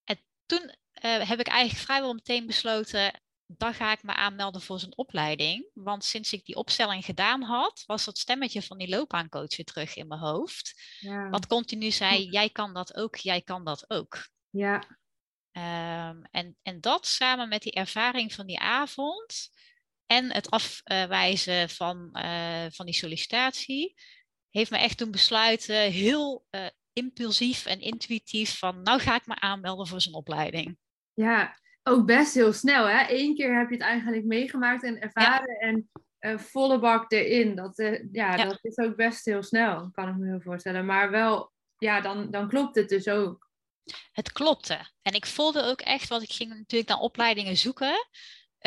En 0.04 0.24
toen 0.46 0.64
uh, 1.04 1.30
heb 1.30 1.40
ik 1.40 1.48
eigenlijk 1.48 1.86
vrijwel 1.86 2.14
meteen 2.14 2.46
besloten, 2.46 3.22
dan 3.46 3.74
ga 3.74 3.92
ik 3.92 4.04
me 4.04 4.14
aanmelden 4.14 4.62
voor 4.62 4.80
zijn 4.80 4.98
opleiding. 4.98 5.70
Want 5.74 6.04
sinds 6.04 6.34
ik 6.34 6.46
die 6.46 6.56
opstelling 6.56 7.06
gedaan 7.06 7.42
had, 7.42 7.84
was 7.86 8.06
dat 8.06 8.18
stemmetje 8.18 8.62
van 8.62 8.78
die 8.78 8.90
loopbaancoach 8.90 9.56
weer 9.56 9.66
terug 9.66 9.96
in 9.96 10.08
mijn 10.08 10.22
hoofd. 10.22 10.82
Ja. 11.00 11.30
Wat 11.30 11.48
continu 11.48 11.92
zei, 11.92 12.30
jij 12.30 12.50
kan 12.50 12.74
dat 12.74 12.96
ook, 12.96 13.16
jij 13.16 13.42
kan 13.42 13.64
dat 13.66 13.90
ook. 13.90 14.30
Ja. 14.50 14.84
Um, 15.52 16.24
en, 16.32 16.58
en 16.62 16.82
dat 16.82 17.08
samen 17.08 17.50
met 17.50 17.62
die 17.62 17.74
ervaring 17.74 18.34
van 18.34 18.46
die 18.46 18.60
avond 18.60 19.50
en 20.06 20.34
het 20.34 20.50
afwijzen 20.50 21.70
van, 21.70 22.10
uh, 22.14 22.66
van 22.70 22.86
die 22.86 22.96
sollicitatie, 22.96 23.94
heeft 24.50 24.72
me 24.72 24.78
echt 24.78 24.98
toen 24.98 25.12
besluiten, 25.12 25.76
heel 25.76 26.46
uh, 26.52 26.66
impulsief 26.94 27.66
en 27.66 27.80
intuïtief, 27.80 28.58
van 28.58 28.82
nou 28.82 29.00
ga 29.00 29.16
ik 29.16 29.26
me 29.26 29.40
aanmelden 29.40 29.88
voor 29.88 30.02
zijn 30.02 30.16
opleiding. 30.16 30.78
Ja, 31.14 31.60
ook 31.84 32.06
best 32.06 32.34
heel 32.34 32.54
snel. 32.54 32.88
Hè? 32.88 33.06
Eén 33.08 33.36
keer 33.36 33.58
heb 33.58 33.70
je 33.70 33.76
het 33.76 33.84
eigenlijk 33.84 34.24
meegemaakt 34.24 34.84
en 34.84 35.02
ervaren 35.02 35.58
en 35.60 35.90
uh, 36.20 36.38
volle 36.38 36.80
bak 36.80 37.12
erin. 37.12 37.56
Dat, 37.56 37.78
ja, 38.12 38.36
ja, 38.36 38.36
dat 38.36 38.60
is 38.62 38.78
ook 38.78 38.96
best 38.96 39.26
heel 39.26 39.44
snel, 39.44 39.92
kan 39.92 40.10
ik 40.10 40.16
me 40.16 40.28
heel 40.28 40.42
voorstellen. 40.42 40.86
Maar 40.86 41.12
wel, 41.12 41.52
ja, 41.78 42.02
dan, 42.02 42.32
dan 42.32 42.48
klopt 42.48 42.76
het 42.76 42.90
dus 42.90 43.08
ook. 43.08 43.52
Het 44.12 44.32
klopte. 44.32 44.92
En 45.02 45.14
ik 45.14 45.26
voelde 45.26 45.64
ook 45.64 45.82
echt, 45.82 46.08
want 46.08 46.24
ik 46.24 46.32
ging 46.32 46.50
natuurlijk 46.50 46.90
naar 46.90 47.00
opleidingen 47.00 47.58
zoeken. 47.58 48.08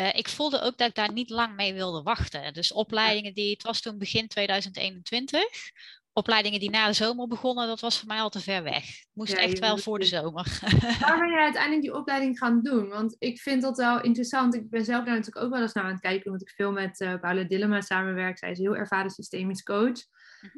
Uh, 0.01 0.15
ik 0.15 0.27
voelde 0.27 0.61
ook 0.61 0.77
dat 0.77 0.89
ik 0.89 0.95
daar 0.95 1.13
niet 1.13 1.29
lang 1.29 1.55
mee 1.55 1.73
wilde 1.73 2.01
wachten. 2.01 2.53
Dus 2.53 2.71
opleidingen 2.71 3.33
die, 3.33 3.51
het 3.51 3.63
was 3.63 3.81
toen 3.81 3.97
begin 3.97 4.27
2021 4.27 5.39
opleidingen 6.17 6.59
die 6.59 6.69
na 6.69 6.87
de 6.87 6.93
zomer 6.93 7.27
begonnen, 7.27 7.67
dat 7.67 7.79
was 7.79 7.99
voor 7.99 8.07
mij 8.07 8.19
al 8.19 8.29
te 8.29 8.39
ver 8.39 8.63
weg. 8.63 8.85
Moest 9.13 9.33
echt 9.33 9.59
wel 9.59 9.77
voor 9.77 9.99
de 9.99 10.05
zomer. 10.05 10.59
Waar 10.99 11.19
ben 11.19 11.29
jij 11.35 11.43
uiteindelijk 11.43 11.81
die 11.81 11.95
opleiding 11.95 12.37
gaan 12.37 12.61
doen? 12.61 12.87
Want 12.87 13.15
ik 13.19 13.39
vind 13.39 13.61
dat 13.61 13.77
wel 13.77 14.01
interessant. 14.01 14.55
Ik 14.55 14.69
ben 14.69 14.85
zelf 14.85 15.05
daar 15.05 15.15
natuurlijk 15.15 15.45
ook 15.45 15.51
wel 15.51 15.61
eens 15.61 15.73
naar 15.73 15.83
aan 15.83 15.91
het 15.91 15.99
kijken, 15.99 16.25
omdat 16.25 16.41
ik 16.41 16.53
veel 16.55 16.71
met 16.71 16.99
uh, 16.99 17.19
Paula 17.19 17.43
Dillema 17.43 17.81
samenwerk. 17.81 18.37
Zij 18.37 18.51
is 18.51 18.57
heel 18.57 18.75
ervaren 18.75 19.11
systemisch 19.11 19.63
coach. 19.63 20.05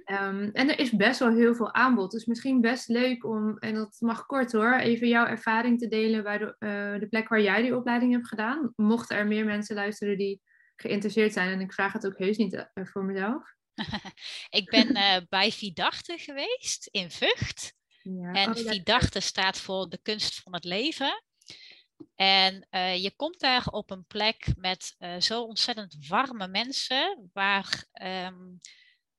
Um, 0.06 0.50
en 0.54 0.70
er 0.70 0.80
is 0.80 0.92
best 0.92 1.20
wel 1.20 1.36
heel 1.36 1.56
veel 1.56 1.74
aanbod. 1.74 2.12
Dus 2.12 2.26
misschien 2.26 2.62
best 2.62 2.88
leuk 2.88 3.26
om, 3.26 3.58
en 3.58 3.74
dat 3.74 3.98
mag 4.00 4.26
kort 4.26 4.52
hoor, 4.52 4.74
even 4.74 5.08
jouw 5.08 5.26
ervaring 5.26 5.80
te 5.80 5.88
delen 5.88 6.24
bij 6.24 6.38
de, 6.38 6.56
uh, 6.60 7.00
de 7.00 7.08
plek 7.10 7.28
waar 7.28 7.42
jij 7.42 7.62
die 7.62 7.76
opleiding 7.76 8.12
hebt 8.12 8.28
gedaan. 8.28 8.74
Mochten 8.76 9.18
er 9.18 9.28
meer 9.28 9.46
mensen 9.46 9.76
luisteren 9.76 10.18
die 10.18 10.42
geïnteresseerd 10.76 11.34
zijn. 11.34 11.50
En 11.50 11.62
ik 11.62 11.74
vraag 11.74 11.94
het 11.94 12.06
ook 12.06 12.18
heus 12.18 12.38
niet 12.38 12.54
uh, 12.54 12.86
voor 12.86 13.04
mezelf. 13.04 13.56
ik 14.60 14.70
ben 14.70 14.98
uh, 14.98 15.18
bij 15.30 15.52
Vidarte 15.52 16.18
geweest 16.18 16.88
in 16.92 17.12
Vught. 17.12 17.74
Ja. 18.02 18.32
En 18.32 18.50
oh, 18.86 19.00
staat 19.10 19.60
voor 19.60 19.90
de 19.90 20.00
kunst 20.02 20.40
van 20.40 20.54
het 20.54 20.64
leven. 20.64 21.24
En 22.16 22.68
uh, 22.72 23.04
je 23.04 23.16
komt 23.16 23.40
daar 23.40 23.66
op 23.66 23.92
een 23.92 24.06
plek 24.06 24.48
met 24.56 24.96
uh, 25.00 25.20
zo 25.20 25.42
ontzettend 25.42 26.08
warme 26.08 26.48
mensen, 26.48 27.30
waar, 27.34 27.86
um, 28.02 28.60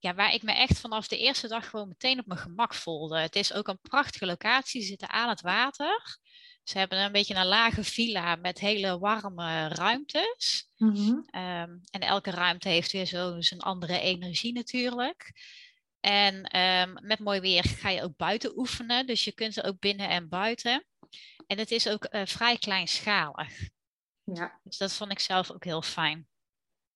ja, 0.01 0.15
waar 0.15 0.35
ik 0.35 0.43
me 0.43 0.53
echt 0.53 0.79
vanaf 0.79 1.09
de 1.09 1.19
eerste 1.19 1.49
dag 1.49 1.69
gewoon 1.69 1.89
meteen 1.89 2.19
op 2.19 2.27
mijn 2.27 2.41
gemak 2.41 2.75
voelde. 2.75 3.19
Het 3.19 3.37
is 3.37 3.53
ook 3.53 3.69
een 3.69 3.81
prachtige 3.81 4.27
locatie, 4.27 4.81
ze 4.81 4.87
zitten 4.87 5.11
aan 5.11 5.29
het 5.29 5.41
water. 5.41 6.19
Ze 6.63 6.79
hebben 6.79 6.99
een 6.99 7.13
beetje 7.13 7.35
een 7.35 7.47
lage 7.47 7.85
villa 7.85 8.37
met 8.37 8.59
hele 8.59 8.99
warme 8.99 9.69
ruimtes. 9.69 10.69
Mm 10.77 10.95
-hmm. 10.95 11.43
um, 11.43 11.81
en 11.91 12.01
elke 12.01 12.31
ruimte 12.31 12.69
heeft 12.69 12.93
weer 12.93 13.07
zo 13.07 13.41
zijn 13.41 13.61
andere 13.61 14.01
energie 14.01 14.53
natuurlijk. 14.53 15.33
En 16.01 16.59
um, 16.59 16.99
met 17.03 17.19
mooi 17.19 17.41
weer 17.41 17.65
ga 17.65 17.89
je 17.89 18.03
ook 18.03 18.17
buiten 18.17 18.59
oefenen. 18.59 19.07
Dus 19.07 19.25
je 19.25 19.33
kunt 19.33 19.57
er 19.57 19.65
ook 19.65 19.79
binnen 19.79 20.09
en 20.09 20.29
buiten. 20.29 20.87
En 21.47 21.59
het 21.59 21.71
is 21.71 21.89
ook 21.89 22.07
uh, 22.11 22.23
vrij 22.25 22.59
kleinschalig. 22.59 23.69
Ja. 24.25 24.61
Dus 24.63 24.77
dat 24.77 24.93
vond 24.93 25.11
ik 25.11 25.19
zelf 25.19 25.51
ook 25.51 25.65
heel 25.65 25.83
fijn. 25.83 26.29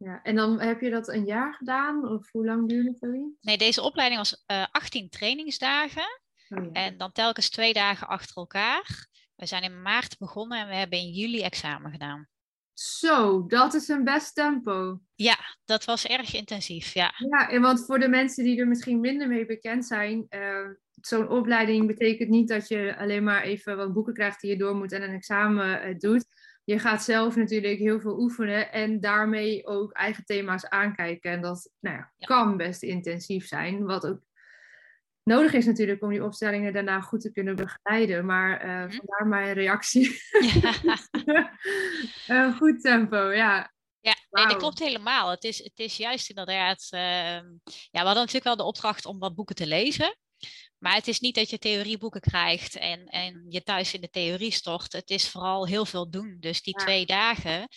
Ja, 0.04 0.20
en 0.22 0.34
dan 0.34 0.60
heb 0.60 0.80
je 0.80 0.90
dat 0.90 1.08
een 1.08 1.24
jaar 1.24 1.54
gedaan? 1.54 2.08
Of 2.08 2.30
hoe 2.30 2.44
lang 2.44 2.68
duurde 2.68 2.96
het? 3.00 3.10
Nee, 3.40 3.58
deze 3.58 3.82
opleiding 3.82 4.20
was 4.20 4.44
uh, 4.46 4.62
eh, 4.62 4.66
18 4.70 5.08
trainingsdagen. 5.08 6.20
Oh, 6.48 6.64
ja. 6.64 6.70
En 6.72 6.98
dan 6.98 7.12
telkens 7.12 7.50
twee 7.50 7.72
dagen 7.72 8.08
achter 8.08 8.36
elkaar. 8.36 9.08
We 9.36 9.46
zijn 9.46 9.62
in 9.62 9.82
maart 9.82 10.18
begonnen 10.18 10.58
en 10.58 10.68
we 10.68 10.74
hebben 10.74 10.98
in 10.98 11.10
juli 11.10 11.42
examen 11.42 11.90
gedaan. 11.90 12.28
Zo, 12.72 13.46
dat 13.46 13.74
is 13.74 13.88
een 13.88 14.04
best 14.04 14.34
tempo. 14.34 15.00
Ja, 15.14 15.36
dat 15.64 15.84
was 15.84 16.06
erg 16.06 16.34
intensief, 16.34 16.94
ja. 16.94 17.14
Ja, 17.30 17.50
en 17.50 17.60
want 17.60 17.84
voor 17.84 17.98
de 17.98 18.08
mensen 18.08 18.44
die 18.44 18.60
er 18.60 18.68
misschien 18.68 19.00
minder 19.00 19.28
mee 19.28 19.46
bekend 19.46 19.86
zijn, 19.86 20.26
uh, 20.30 20.68
zo'n 21.00 21.28
opleiding 21.28 21.86
betekent 21.86 22.28
niet 22.28 22.48
dat 22.48 22.68
je 22.68 22.96
alleen 22.98 23.24
maar 23.24 23.42
even 23.42 23.76
wat 23.76 23.92
boeken 23.92 24.14
krijgt 24.14 24.40
die 24.40 24.50
je 24.50 24.56
door 24.56 24.76
moet 24.76 24.92
en 24.92 25.02
een 25.02 25.14
examen 25.14 25.88
uh, 25.88 25.98
doet. 25.98 26.26
Je 26.64 26.78
gaat 26.78 27.02
zelf 27.02 27.36
natuurlijk 27.36 27.78
heel 27.78 28.00
veel 28.00 28.18
oefenen 28.18 28.72
en 28.72 29.00
daarmee 29.00 29.66
ook 29.66 29.92
eigen 29.92 30.24
thema's 30.24 30.66
aankijken. 30.66 31.30
En 31.30 31.40
dat 31.40 31.70
nou 31.80 31.96
ja, 31.96 32.12
kan 32.18 32.56
best 32.56 32.82
intensief 32.82 33.46
zijn, 33.46 33.84
wat 33.84 34.06
ook 34.06 34.20
nodig 35.22 35.52
is 35.52 35.66
natuurlijk 35.66 36.02
om 36.02 36.10
die 36.10 36.24
opstellingen 36.24 36.72
daarna 36.72 37.00
goed 37.00 37.20
te 37.20 37.32
kunnen 37.32 37.56
begeleiden. 37.56 38.26
Maar 38.26 38.64
uh, 38.64 38.96
vandaar 38.96 39.26
mijn 39.26 39.52
reactie. 39.52 40.20
Ja. 42.26 42.52
goed 42.58 42.80
tempo, 42.80 43.32
ja. 43.32 43.72
Ja, 44.00 44.14
nee, 44.30 44.46
dat 44.46 44.56
klopt 44.56 44.78
helemaal. 44.78 45.30
Het 45.30 45.44
is, 45.44 45.58
het 45.58 45.78
is 45.78 45.96
juist 45.96 46.28
inderdaad... 46.28 46.88
Uh, 46.90 47.00
ja, 47.00 47.44
we 47.90 47.98
hadden 47.98 48.14
natuurlijk 48.14 48.44
wel 48.44 48.56
de 48.56 48.62
opdracht 48.62 49.06
om 49.06 49.18
wat 49.18 49.34
boeken 49.34 49.54
te 49.54 49.66
lezen. 49.66 50.16
Maar 50.78 50.94
het 50.94 51.08
is 51.08 51.20
niet 51.20 51.34
dat 51.34 51.50
je 51.50 51.58
theorieboeken 51.58 52.20
krijgt 52.20 52.76
en, 52.76 53.06
en 53.06 53.46
je 53.48 53.62
thuis 53.62 53.94
in 53.94 54.00
de 54.00 54.10
theorie 54.10 54.50
stort. 54.50 54.92
Het 54.92 55.10
is 55.10 55.28
vooral 55.28 55.66
heel 55.66 55.86
veel 55.86 56.10
doen. 56.10 56.36
Dus 56.40 56.62
die 56.62 56.74
twee 56.74 57.06
dagen 57.06 57.68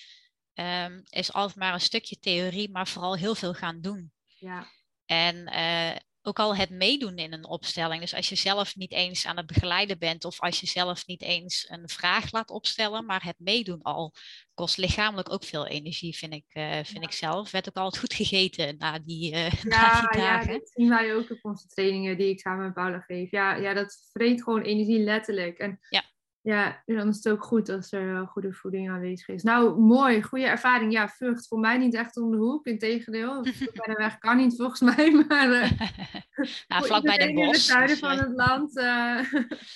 um, 0.53 1.03
is 1.09 1.33
altijd 1.33 1.57
maar 1.57 1.73
een 1.73 1.81
stukje 1.81 2.19
theorie, 2.19 2.71
maar 2.71 2.87
vooral 2.87 3.15
heel 3.15 3.35
veel 3.35 3.53
gaan 3.53 3.81
doen. 3.81 4.11
Ja. 4.25 4.67
En 5.05 5.35
uh, 5.35 5.95
ook 6.27 6.39
al 6.39 6.55
het 6.55 6.69
meedoen 6.69 7.17
in 7.17 7.33
een 7.33 7.45
opstelling. 7.45 8.01
Dus 8.01 8.13
als 8.13 8.29
je 8.29 8.35
zelf 8.35 8.75
niet 8.75 8.91
eens 8.91 9.25
aan 9.25 9.37
het 9.37 9.47
begeleiden 9.47 9.99
bent 9.99 10.25
of 10.25 10.39
als 10.39 10.59
je 10.59 10.67
zelf 10.67 11.07
niet 11.07 11.21
eens 11.21 11.65
een 11.69 11.89
vraag 11.89 12.31
laat 12.31 12.49
opstellen, 12.49 13.05
maar 13.05 13.23
het 13.23 13.39
meedoen 13.39 13.81
al 13.81 14.13
kost 14.53 14.77
lichamelijk 14.77 15.31
ook 15.31 15.43
veel 15.43 15.67
energie, 15.67 16.17
vind 16.17 16.33
ik, 16.33 16.45
uh, 16.53 16.79
vind 16.83 17.03
ik 17.03 17.11
zelf. 17.11 17.51
Werd 17.51 17.69
ook 17.69 17.75
altijd 17.75 18.01
goed 18.01 18.13
gegeten 18.13 18.75
na 18.77 18.99
die, 18.99 19.33
uh, 19.33 19.51
ja, 19.51 19.63
na 19.63 20.01
die 20.01 20.21
dagen. 20.21 20.53
Ja, 20.53 20.59
dat 20.59 20.69
zien 20.73 20.89
wij 20.89 21.15
ook 21.15 21.31
op 21.31 21.39
onze 21.41 21.67
trainingen 21.67 22.17
die 22.17 22.29
ik 22.29 22.39
samen 22.39 22.65
met 22.65 22.73
Paula 22.73 22.99
geef. 22.99 23.31
Ja, 23.31 23.55
ja 23.55 23.73
dat 23.73 24.09
vreet 24.11 24.43
gewoon 24.43 24.61
energie 24.61 24.99
letterlijk. 24.99 25.57
En 25.57 25.79
ja. 25.89 26.03
Ja, 26.47 26.81
dan 26.85 27.07
is 27.07 27.15
het 27.15 27.29
ook 27.29 27.43
goed 27.43 27.69
als 27.69 27.91
er 27.91 28.27
goede 28.27 28.53
voeding 28.53 28.89
aanwezig 28.89 29.27
is. 29.27 29.43
Nou, 29.43 29.79
mooi, 29.79 30.23
goede 30.23 30.45
ervaring. 30.45 30.91
Ja, 30.91 31.09
vrucht 31.09 31.47
voor 31.47 31.59
mij 31.59 31.77
niet 31.77 31.93
echt 31.93 32.17
om 32.17 32.31
de 32.31 32.37
hoek. 32.37 32.65
Integendeel, 32.65 33.41
bij 33.73 33.85
de 33.85 33.93
weg 33.97 34.17
kan 34.17 34.37
niet 34.37 34.55
volgens 34.55 34.79
mij. 34.79 35.11
Maar 35.27 35.49
uh, 35.49 35.71
nou, 36.67 36.85
vlakbij 36.85 37.17
de 37.17 37.33
bos. 37.33 37.43
In 37.43 37.49
het 37.49 37.59
zuiden 37.59 37.97
van 37.97 38.17
het 38.17 38.31
land. 38.35 38.77
Uh, 38.77 39.23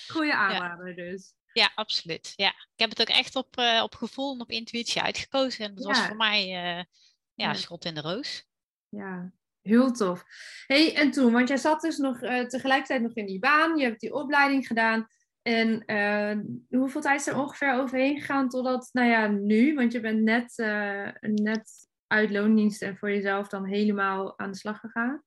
goede 0.08 0.34
aanrader 0.34 0.96
dus. 0.96 1.34
Ja, 1.54 1.72
absoluut. 1.76 2.34
Ja. 2.36 2.50
Ik 2.50 2.80
heb 2.80 2.90
het 2.90 3.02
ook 3.02 3.16
echt 3.16 3.36
op, 3.36 3.58
uh, 3.58 3.82
op 3.84 3.96
gevoel 3.96 4.34
en 4.34 4.42
op 4.42 4.50
intuïtie 4.50 5.02
uitgekozen. 5.02 5.66
En 5.66 5.76
dat 5.76 5.86
was 5.86 6.00
voor 6.00 6.16
mij 6.16 6.48
ja, 6.48 6.86
ja, 7.34 7.54
schot 7.54 7.86
in 7.86 7.96
de 7.96 8.02
roos. 8.02 8.46
Ja, 8.90 9.32
heel 9.62 9.92
tof. 9.92 10.24
hey, 10.68 10.96
en 10.96 11.12
toen, 11.12 11.32
want 11.32 11.48
jij 11.48 11.58
zat 11.58 11.82
dus 11.82 11.98
nog 11.98 12.20
tegelijkertijd 12.48 13.02
nog 13.02 13.14
in 13.14 13.26
die 13.26 13.40
baan. 13.40 13.78
Je 13.78 13.84
hebt 13.84 14.00
die 14.00 14.14
opleiding 14.14 14.68
gedaan. 14.68 15.08
En 15.42 15.84
uh, 15.86 16.80
hoeveel 16.80 17.02
tijd 17.02 17.20
is 17.20 17.28
er 17.28 17.40
ongeveer 17.40 17.74
overheen 17.74 18.20
gegaan 18.20 18.50
totdat, 18.50 18.90
nou 18.92 19.10
ja, 19.10 19.28
nu? 19.28 19.76
Want 19.76 19.92
je 19.92 20.00
bent 20.00 20.22
net, 20.22 20.58
uh, 20.58 21.10
net 21.22 21.88
uit 22.08 22.32
loondienst 22.32 22.82
en 22.82 22.98
voor 22.98 23.10
jezelf 23.10 23.48
dan 23.48 23.66
helemaal 23.66 24.40
aan 24.40 24.52
de 24.52 24.58
slag 24.58 24.80
gegaan. 24.80 25.24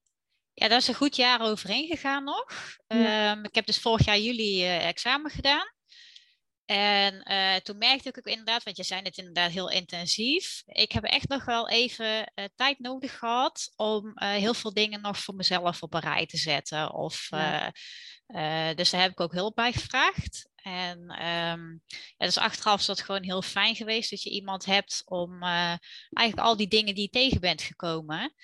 Ja, 0.52 0.68
daar 0.68 0.78
is 0.78 0.88
een 0.88 0.94
goed 0.94 1.16
jaar 1.16 1.40
overheen 1.40 1.86
gegaan 1.86 2.24
nog. 2.24 2.46
Ja. 2.86 3.36
Um, 3.36 3.44
ik 3.44 3.54
heb 3.54 3.66
dus 3.66 3.78
vorig 3.78 4.04
jaar 4.04 4.18
juli 4.18 4.62
uh, 4.62 4.86
examen 4.86 5.30
gedaan. 5.30 5.72
En 6.64 7.22
toen 7.62 7.78
merkte 7.78 8.08
ik 8.08 8.18
ook 8.18 8.26
inderdaad, 8.26 8.62
want 8.62 8.76
je 8.76 8.82
zei 8.82 9.02
het 9.02 9.18
inderdaad 9.18 9.50
heel 9.50 9.70
intensief. 9.70 10.62
Ik 10.66 10.92
heb 10.92 11.04
echt 11.04 11.28
nog 11.28 11.44
wel 11.44 11.68
even 11.68 12.32
tijd 12.54 12.78
nodig 12.78 13.18
gehad 13.18 13.72
om 13.76 14.12
heel 14.14 14.54
veel 14.54 14.72
dingen 14.72 15.00
nog 15.00 15.18
voor 15.18 15.34
mezelf 15.34 15.82
op 15.82 15.94
een 15.94 16.00
rij 16.00 16.26
te 16.26 16.36
zetten. 16.36 16.92
Of 16.92 17.26
ja 17.30 17.72
uh, 18.28 18.74
dus 18.74 18.90
daar 18.90 19.00
heb 19.00 19.10
ik 19.10 19.20
ook 19.20 19.32
hulp 19.32 19.54
bij 19.54 19.72
gevraagd. 19.72 20.48
En 20.54 20.98
um, 21.00 21.80
ja, 22.16 22.26
dus 22.26 22.38
achteraf 22.38 22.80
is 22.80 22.86
dat 22.86 23.00
gewoon 23.00 23.22
heel 23.22 23.42
fijn 23.42 23.74
geweest 23.74 24.10
dat 24.10 24.22
je 24.22 24.30
iemand 24.30 24.64
hebt 24.64 25.02
om 25.04 25.42
uh, 25.42 25.74
eigenlijk 26.10 26.48
al 26.48 26.56
die 26.56 26.68
dingen 26.68 26.94
die 26.94 27.02
je 27.02 27.10
tegen 27.10 27.40
bent 27.40 27.62
gekomen, 27.62 28.34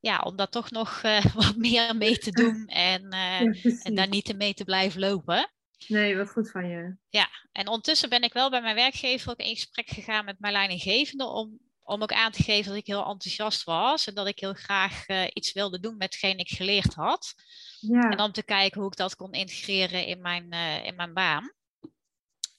ja, 0.00 0.18
om 0.18 0.36
daar 0.36 0.48
toch 0.48 0.70
nog 0.70 1.02
uh, 1.02 1.24
wat 1.34 1.56
meer 1.56 1.96
mee 1.96 2.18
te 2.18 2.30
doen 2.30 2.66
en, 2.66 3.06
ja, 3.10 3.52
en 3.82 3.94
daar 3.94 4.08
niet 4.08 4.36
mee 4.36 4.54
te 4.54 4.64
blijven 4.64 5.00
lopen. 5.00 5.50
Nee, 5.86 6.16
wat 6.16 6.30
goed 6.30 6.50
van 6.50 6.68
je. 6.68 6.96
Ja, 7.08 7.28
en 7.52 7.68
ondertussen 7.68 8.08
ben 8.08 8.22
ik 8.22 8.32
wel 8.32 8.50
bij 8.50 8.60
mijn 8.62 8.74
werkgever 8.74 9.30
ook 9.30 9.38
in 9.38 9.54
gesprek 9.54 9.88
gegaan 9.88 10.24
met 10.24 10.38
mijn 10.38 10.52
leidinggevende 10.52 11.24
om, 11.24 11.58
om 11.90 12.02
ook 12.02 12.12
aan 12.12 12.32
te 12.32 12.42
geven 12.42 12.70
dat 12.70 12.80
ik 12.80 12.86
heel 12.86 13.06
enthousiast 13.06 13.64
was 13.64 14.06
en 14.06 14.14
dat 14.14 14.26
ik 14.26 14.38
heel 14.38 14.54
graag 14.54 15.06
iets 15.32 15.52
wilde 15.52 15.80
doen 15.80 15.96
met 15.96 16.12
hetgeen 16.12 16.38
ik 16.38 16.48
geleerd 16.48 16.94
had. 16.94 17.34
Ja. 17.80 18.10
En 18.10 18.20
om 18.20 18.32
te 18.32 18.42
kijken 18.42 18.80
hoe 18.80 18.90
ik 18.90 18.96
dat 18.96 19.16
kon 19.16 19.32
integreren 19.32 20.06
in 20.06 20.20
mijn, 20.20 20.54
uh, 20.54 20.84
in 20.84 20.94
mijn 20.94 21.14
baan. 21.14 21.52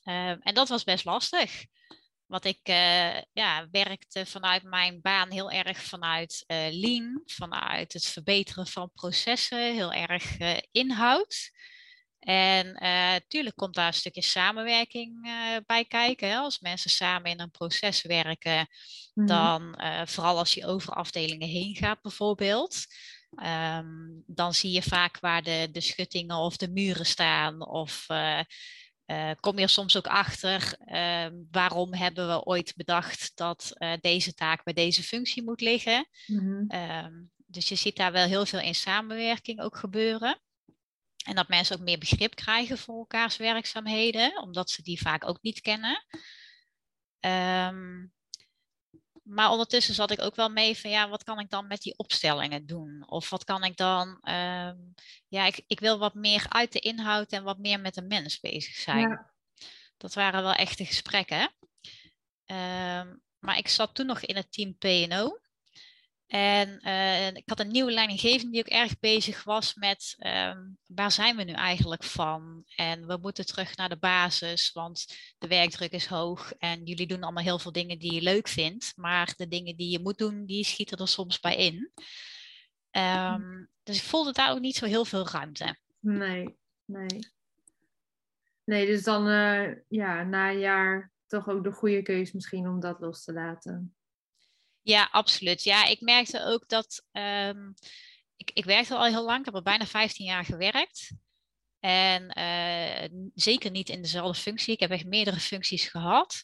Uh, 0.03 0.29
en 0.29 0.53
dat 0.53 0.69
was 0.69 0.83
best 0.83 1.05
lastig. 1.05 1.65
Want 2.25 2.45
ik 2.45 2.67
ja, 3.31 3.67
werkte 3.71 4.25
vanuit 4.25 4.63
mijn 4.63 5.01
baan 5.01 5.31
heel 5.31 5.51
erg 5.51 5.83
vanuit 5.83 6.43
lean, 6.47 7.21
vanuit 7.25 7.93
het 7.93 8.05
verbeteren 8.05 8.67
van 8.67 8.91
processen, 8.93 9.73
heel 9.73 9.93
erg 9.93 10.37
inhoud. 10.71 11.51
En 12.21 12.73
natuurlijk 13.11 13.55
komt 13.55 13.75
daar 13.75 13.87
een 13.87 13.93
stukje 13.93 14.21
samenwerking 14.21 15.21
bij 15.65 15.85
kijken. 15.85 16.29
Hè? 16.29 16.35
Als 16.35 16.59
mensen 16.59 16.89
samen 16.89 17.31
in 17.31 17.39
een 17.39 17.51
proces 17.51 18.01
werken, 18.01 18.67
mm. 19.13 19.25
dan 19.25 19.81
vooral 20.05 20.37
als 20.37 20.53
je 20.53 20.65
over 20.65 20.93
afdelingen 20.93 21.47
heen 21.47 21.75
gaat 21.75 22.01
bijvoorbeeld. 22.01 22.85
Um, 23.31 24.23
dan 24.27 24.53
zie 24.53 24.71
je 24.71 24.81
vaak 24.81 25.19
waar 25.19 25.43
de, 25.43 25.67
de 25.71 25.81
schuttingen 25.81 26.35
of 26.35 26.57
de 26.57 26.69
muren 26.69 27.05
staan. 27.05 27.67
Of 27.67 28.05
uh, 28.09 28.39
uh, 29.05 29.31
kom 29.39 29.57
je 29.57 29.63
er 29.63 29.69
soms 29.69 29.97
ook 29.97 30.07
achter 30.07 30.75
uh, 30.85 31.27
waarom 31.51 31.93
hebben 31.93 32.27
we 32.27 32.43
ooit 32.43 32.73
bedacht 32.75 33.31
dat 33.35 33.71
eh, 33.73 33.93
deze 34.01 34.33
taak 34.33 34.63
bij 34.63 34.73
deze 34.73 35.03
functie 35.03 35.43
moet 35.43 35.61
liggen. 35.61 36.07
Mm 36.27 36.67
-hmm. 36.69 37.29
dus 37.45 37.69
je 37.69 37.75
ziet 37.75 37.95
daar 37.95 38.11
wel 38.11 38.27
heel 38.27 38.45
veel 38.45 38.59
in 38.59 38.75
samenwerking 38.75 39.61
ook 39.61 39.77
gebeuren. 39.77 40.41
En 41.25 41.35
dat 41.35 41.47
mensen 41.47 41.75
ook 41.75 41.83
meer 41.83 41.97
begrip 41.97 42.35
krijgen 42.35 42.77
voor 42.77 42.97
elkaars 42.97 43.37
werkzaamheden, 43.37 44.41
omdat 44.41 44.69
ze 44.69 44.81
die 44.81 45.01
vaak 45.01 45.27
ook 45.27 45.41
niet 45.41 45.61
kennen. 45.61 46.05
Um, 47.19 48.13
maar 49.23 49.49
ondertussen 49.51 49.93
zat 49.93 50.11
ik 50.11 50.21
ook 50.21 50.35
wel 50.35 50.49
mee 50.49 50.77
van 50.77 50.89
ja, 50.89 51.09
wat 51.09 51.23
kan 51.23 51.39
ik 51.39 51.49
dan 51.49 51.67
met 51.67 51.81
die 51.81 51.97
opstellingen 51.97 52.65
doen? 52.65 53.03
Of 53.07 53.29
wat 53.29 53.43
kan 53.43 53.63
ik 53.63 53.77
dan, 53.77 54.07
um, 54.07 54.93
ja, 55.27 55.45
ik, 55.45 55.63
ik 55.67 55.79
wil 55.79 55.99
wat 55.99 56.13
meer 56.13 56.45
uit 56.49 56.71
de 56.71 56.79
inhoud 56.79 57.31
en 57.31 57.43
wat 57.43 57.57
meer 57.57 57.79
met 57.79 57.93
de 57.93 58.01
mens 58.01 58.39
bezig 58.39 58.75
zijn. 58.75 59.09
Ja. 59.09 59.33
Dat 59.97 60.13
waren 60.13 60.43
wel 60.43 60.53
echte 60.53 60.85
gesprekken. 60.85 61.53
Um, 62.45 63.21
maar 63.39 63.57
ik 63.57 63.67
zat 63.67 63.95
toen 63.95 64.05
nog 64.05 64.19
in 64.19 64.35
het 64.35 64.51
team 64.51 64.77
PNO. 64.77 65.39
En 66.31 66.79
uh, 66.87 67.27
ik 67.27 67.43
had 67.45 67.59
een 67.59 67.71
nieuwe 67.71 67.91
leidinggevende 67.91 68.51
die 68.51 68.59
ook 68.59 68.81
erg 68.81 68.99
bezig 68.99 69.43
was 69.43 69.73
met 69.73 70.15
um, 70.19 70.77
waar 70.85 71.11
zijn 71.11 71.35
we 71.35 71.43
nu 71.43 71.51
eigenlijk 71.51 72.03
van? 72.03 72.63
En 72.75 73.07
we 73.07 73.17
moeten 73.21 73.45
terug 73.45 73.75
naar 73.75 73.89
de 73.89 73.97
basis, 73.97 74.71
want 74.71 75.05
de 75.37 75.47
werkdruk 75.47 75.91
is 75.91 76.05
hoog 76.05 76.53
en 76.53 76.83
jullie 76.83 77.07
doen 77.07 77.23
allemaal 77.23 77.43
heel 77.43 77.59
veel 77.59 77.71
dingen 77.71 77.99
die 77.99 78.13
je 78.13 78.21
leuk 78.21 78.47
vindt, 78.47 78.93
maar 78.95 79.33
de 79.35 79.47
dingen 79.47 79.75
die 79.75 79.89
je 79.89 79.99
moet 79.99 80.17
doen, 80.17 80.45
die 80.45 80.63
schieten 80.63 80.97
er 80.97 81.07
soms 81.07 81.39
bij 81.39 81.55
in. 81.55 81.91
Um, 82.91 83.69
dus 83.83 83.97
ik 83.97 84.03
voelde 84.03 84.31
daar 84.31 84.51
ook 84.51 84.59
niet 84.59 84.75
zo 84.75 84.85
heel 84.85 85.05
veel 85.05 85.27
ruimte. 85.27 85.77
Nee, 85.99 86.57
nee. 86.85 87.19
Nee, 88.63 88.85
dus 88.85 89.03
dan 89.03 89.23
ja, 89.87 90.23
na 90.23 90.49
een 90.49 90.59
jaar 90.59 91.11
toch 91.27 91.49
ook 91.49 91.63
de 91.63 91.71
goede 91.71 92.01
keus 92.01 92.31
misschien 92.31 92.67
om 92.67 92.79
dat 92.79 92.99
los 92.99 93.23
te 93.23 93.33
laten. 93.33 93.95
Ja, 94.81 95.09
absoluut. 95.11 95.63
Ja, 95.63 95.85
ik 95.85 96.01
merkte 96.01 96.45
ook 96.45 96.67
dat. 96.67 97.05
Ehm, 97.11 97.71
ik, 98.35 98.51
ik 98.53 98.65
werkte 98.65 98.95
al 98.95 99.05
heel 99.05 99.25
lang, 99.25 99.39
ik 99.39 99.45
heb 99.45 99.55
al 99.55 99.61
bijna 99.61 99.85
15 99.85 100.25
jaar 100.25 100.45
gewerkt. 100.45 101.11
En 101.79 102.37
uh, 102.37 103.29
zeker 103.33 103.71
niet 103.71 103.89
in 103.89 104.01
dezelfde 104.01 104.41
functie. 104.41 104.73
Ik 104.73 104.79
heb 104.79 104.91
echt 104.91 105.05
meerdere 105.05 105.39
functies 105.39 105.87
gehad. 105.87 106.43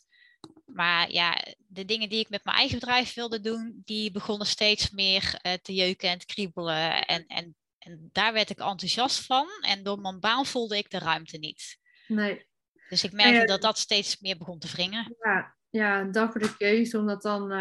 Maar 0.65 1.11
ja, 1.11 1.43
de 1.67 1.85
dingen 1.85 2.09
die 2.09 2.19
ik 2.19 2.29
met 2.29 2.43
mijn 2.43 2.57
eigen 2.57 2.79
bedrijf 2.79 3.13
wilde 3.13 3.39
doen, 3.39 3.81
die 3.85 4.11
begonnen 4.11 4.47
steeds 4.47 4.89
meer 4.89 5.39
uh, 5.43 5.53
te 5.53 5.73
jeuken 5.73 6.09
en 6.09 6.19
te 6.19 6.25
kriebelen. 6.25 7.05
En, 7.05 7.25
en, 7.27 7.55
en 7.77 8.09
daar 8.11 8.33
werd 8.33 8.49
ik 8.49 8.59
enthousiast 8.59 9.25
van. 9.25 9.47
En 9.61 9.83
door 9.83 9.99
mijn 9.99 10.19
baan 10.19 10.45
voelde 10.45 10.77
ik 10.77 10.89
de 10.89 10.99
ruimte 10.99 11.37
niet. 11.37 11.77
Nee. 12.07 12.45
Dus 12.89 13.03
ik 13.03 13.11
merkte 13.11 13.45
dat 13.45 13.61
dat 13.61 13.77
steeds 13.77 14.19
meer 14.19 14.37
begon 14.37 14.59
te 14.59 14.67
wringen. 14.67 15.15
Ja, 15.19 15.56
ja 15.69 16.03
dappere 16.03 16.57
keuze 16.57 16.97
om 16.97 17.07
dat 17.07 17.21
dan 17.21 17.51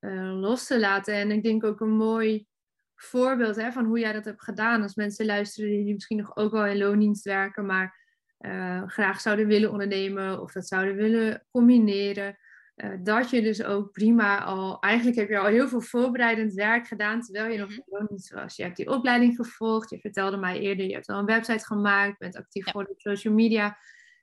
uh, 0.00 0.40
los 0.40 0.66
te 0.66 0.80
laten. 0.80 1.14
En 1.14 1.30
ik 1.30 1.42
denk 1.42 1.64
ook 1.64 1.80
een 1.80 1.96
mooi 1.96 2.46
voorbeeld 2.94 3.56
hè, 3.56 3.72
van 3.72 3.84
hoe 3.84 3.98
jij 3.98 4.12
dat 4.12 4.24
hebt 4.24 4.42
gedaan. 4.42 4.82
Als 4.82 4.94
mensen 4.94 5.26
luisteren 5.26 5.70
die 5.70 5.92
misschien 5.92 6.16
nog 6.16 6.36
ook 6.36 6.52
wel 6.52 6.66
in 6.66 6.78
loondienst 6.78 7.24
werken, 7.24 7.66
maar 7.66 8.00
uh, 8.40 8.82
graag 8.86 9.20
zouden 9.20 9.46
willen 9.46 9.70
ondernemen 9.70 10.40
of 10.40 10.52
dat 10.52 10.68
zouden 10.68 10.96
willen 10.96 11.46
combineren. 11.50 12.36
Dat 13.02 13.30
je 13.30 13.42
dus 13.42 13.62
ook 13.64 13.92
prima 13.92 14.44
al, 14.44 14.80
eigenlijk 14.80 15.16
heb 15.16 15.28
je 15.28 15.38
al 15.38 15.46
heel 15.46 15.68
veel 15.68 15.80
voorbereidend 15.80 16.54
werk 16.54 16.86
gedaan 16.86 17.20
terwijl 17.20 17.52
je 17.52 17.58
nog 17.58 17.68
mhm. 17.68 17.78
in 17.78 17.84
loondienst 17.86 18.32
was. 18.32 18.56
Je 18.56 18.62
hebt 18.62 18.76
die 18.76 18.90
opleiding 18.90 19.36
gevolgd, 19.36 19.90
je 19.90 19.98
vertelde 19.98 20.36
mij 20.36 20.58
eerder, 20.58 20.86
je 20.86 20.92
hebt 20.92 21.08
al 21.08 21.18
een 21.18 21.24
website 21.24 21.64
gemaakt, 21.64 22.18
bent 22.18 22.36
actief 22.36 22.66
ja. 22.66 22.72
op 22.80 22.94
social 22.96 23.34
media. 23.34 23.78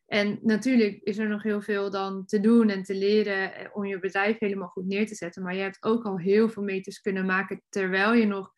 En 0.10 0.40
natuurlijk 0.42 1.00
is 1.04 1.18
er 1.18 1.28
nog 1.28 1.44
heel 1.44 1.62
veel 1.62 1.92
dan 1.92 2.26
te 2.26 2.40
doen 2.40 2.70
en 2.70 2.84
te 2.84 2.96
leren 2.96 3.56
eh, 3.56 3.68
om 3.74 3.86
je 3.86 4.00
bedrijf 4.00 4.40
helemaal 4.40 4.68
goed 4.68 4.86
neer 4.86 5.08
te 5.08 5.16
zetten. 5.16 5.44
Maar 5.44 5.56
je 5.56 5.62
hebt 5.62 5.84
ook 5.84 6.06
al 6.06 6.20
heel 6.20 6.50
veel 6.50 6.64
meters 6.64 7.02
kunnen 7.02 7.26
maken 7.26 7.62
terwijl 7.70 8.14
je 8.14 8.26
nog 8.26 8.54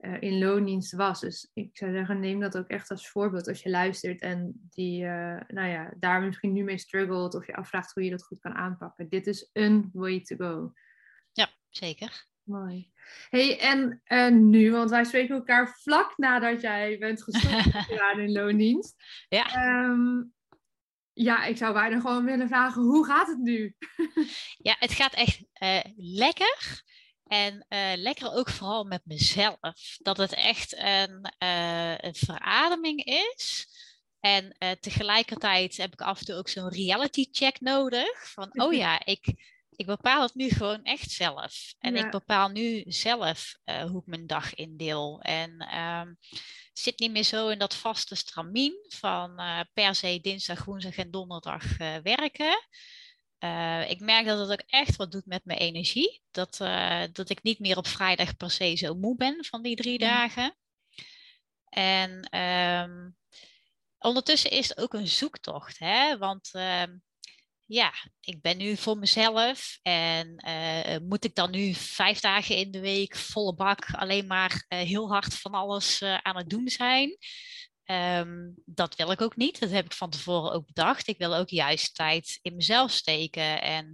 uh, 0.00 0.20
in 0.20 0.38
loondienst 0.38 0.92
was. 0.92 1.20
Dus 1.20 1.50
ik 1.54 1.76
zou 1.76 1.92
zeggen, 1.92 2.20
neem 2.20 2.40
dat 2.40 2.58
ook 2.58 2.68
echt 2.68 2.90
als 2.90 3.08
voorbeeld 3.08 3.48
als 3.48 3.62
je 3.62 3.70
luistert 3.70 4.20
en 4.20 4.68
die, 4.70 5.02
uh, 5.02 5.40
nou 5.48 5.68
ja, 5.68 5.92
daar 5.96 6.22
misschien 6.22 6.52
nu 6.52 6.62
mee 6.62 6.78
struggelt 6.78 7.34
of 7.34 7.46
je 7.46 7.56
afvraagt 7.56 7.92
hoe 7.92 8.04
je 8.04 8.10
dat 8.10 8.24
goed 8.24 8.40
kan 8.40 8.54
aanpakken. 8.54 9.08
Dit 9.08 9.26
is 9.26 9.50
een 9.52 9.90
way 9.92 10.20
to 10.20 10.36
go. 10.36 10.72
Ja, 11.32 11.48
zeker. 11.68 12.26
Mooi. 12.42 12.90
hey, 13.28 13.60
en 13.60 14.02
uh, 14.08 14.30
nu, 14.30 14.72
want 14.72 14.90
wij 14.90 15.04
spreken 15.04 15.34
elkaar 15.34 15.68
vlak 15.68 16.16
nadat 16.16 16.60
jij 16.60 16.98
bent 16.98 17.22
gestopt 17.22 17.90
in 18.18 18.32
loondienst. 18.32 18.94
Ja. 19.28 19.84
Um, 19.84 20.34
ja, 21.16 21.44
ik 21.44 21.56
zou 21.56 21.72
bijna 21.72 22.00
gewoon 22.00 22.24
willen 22.24 22.48
vragen, 22.48 22.82
hoe 22.82 23.06
gaat 23.06 23.26
het 23.26 23.38
nu? 23.38 23.74
ja, 24.68 24.76
het 24.78 24.92
gaat 24.92 25.14
echt 25.14 25.40
lekker. 25.96 26.84
En 27.24 27.66
uh, 27.68 27.92
lekker 27.96 28.32
ook 28.32 28.48
vooral 28.48 28.84
met 28.84 29.00
mezelf. 29.04 29.96
Dat 29.98 30.16
het 30.16 30.34
echt 30.34 30.76
een, 30.78 31.32
uh, 31.42 31.98
een 31.98 32.14
verademing 32.14 33.04
is. 33.04 33.66
En 34.20 34.56
tegelijkertijd 34.80 35.76
heb 35.76 35.92
ik 35.92 36.00
af 36.00 36.18
en 36.18 36.24
toe 36.24 36.34
ook 36.34 36.48
zo'n 36.48 36.72
reality 36.72 37.26
check 37.30 37.60
nodig. 37.60 38.32
Van, 38.32 38.60
oh 38.62 38.72
ja, 38.84 39.04
ik, 39.04 39.24
ik 39.76 39.86
bepaal 39.86 40.22
het 40.22 40.34
nu 40.34 40.50
gewoon 40.50 40.82
echt 40.82 41.10
zelf. 41.10 41.74
En 41.78 41.94
ja. 41.94 42.04
ik 42.04 42.10
bepaal 42.10 42.48
nu 42.48 42.82
zelf 42.86 43.54
hoe 43.64 44.00
ik 44.00 44.06
mijn 44.06 44.26
dag 44.26 44.54
indeel. 44.54 45.20
En 45.20 45.78
um, 45.78 46.18
zit 46.72 46.98
niet 46.98 47.10
meer 47.10 47.22
zo 47.22 47.48
in 47.48 47.58
dat 47.58 47.74
vaste 47.74 48.14
stramien 48.14 48.84
van 48.88 49.40
per 49.72 49.94
se 49.94 50.18
dinsdag, 50.22 50.64
woensdag 50.64 50.96
en 50.96 51.10
donderdag 51.10 51.76
werken. 52.02 52.68
Uh, 53.38 53.90
ik 53.90 54.00
merk 54.00 54.26
dat 54.26 54.38
het 54.38 54.50
ook 54.50 54.66
echt 54.66 54.96
wat 54.96 55.12
doet 55.12 55.26
met 55.26 55.44
mijn 55.44 55.58
energie. 55.58 56.22
Dat, 56.30 56.56
dat 57.12 57.30
ik 57.30 57.42
niet 57.42 57.58
meer 57.58 57.76
op 57.76 57.86
vrijdag 57.86 58.36
per 58.36 58.50
se 58.50 58.74
zo 58.74 58.94
moe 58.94 59.16
ben 59.16 59.44
van 59.44 59.62
die 59.62 59.76
drie 59.76 60.02
mm. 60.02 60.08
dagen. 60.08 60.56
En 61.68 62.38
um, 62.40 63.16
ondertussen 63.98 64.50
is 64.50 64.68
het 64.68 64.78
ook 64.78 64.94
een 64.94 65.08
zoektocht. 65.08 65.78
Hè? 65.78 66.18
Want 66.18 66.50
uh, 66.52 66.82
ja, 67.66 67.92
ik 68.20 68.40
ben 68.42 68.56
nu 68.56 68.76
voor 68.76 68.98
mezelf. 68.98 69.78
En 69.82 70.44
uh, 70.46 71.08
moet 71.08 71.24
ik 71.24 71.34
dan 71.34 71.50
nu 71.50 71.74
vijf 71.74 72.20
dagen 72.20 72.56
in 72.56 72.70
de 72.70 72.80
week 72.80 73.16
volle 73.16 73.54
bak 73.54 73.86
alleen 73.92 74.26
maar 74.26 74.64
heel 74.68 75.08
hard 75.08 75.34
van 75.34 75.52
alles 75.52 76.02
aan 76.02 76.36
het 76.36 76.48
doen 76.48 76.68
zijn? 76.68 77.16
Um, 77.90 78.54
dat 78.64 78.96
wil 78.96 79.10
ik 79.10 79.20
ook 79.20 79.36
niet. 79.36 79.60
Dat 79.60 79.70
heb 79.70 79.84
ik 79.84 79.92
van 79.92 80.10
tevoren 80.10 80.52
ook 80.52 80.66
bedacht. 80.66 81.08
Ik 81.08 81.18
wil 81.18 81.34
ook 81.34 81.48
juist 81.48 81.94
tijd 81.94 82.38
in 82.42 82.56
mezelf 82.56 82.90
steken. 82.90 83.62
En 83.62 83.86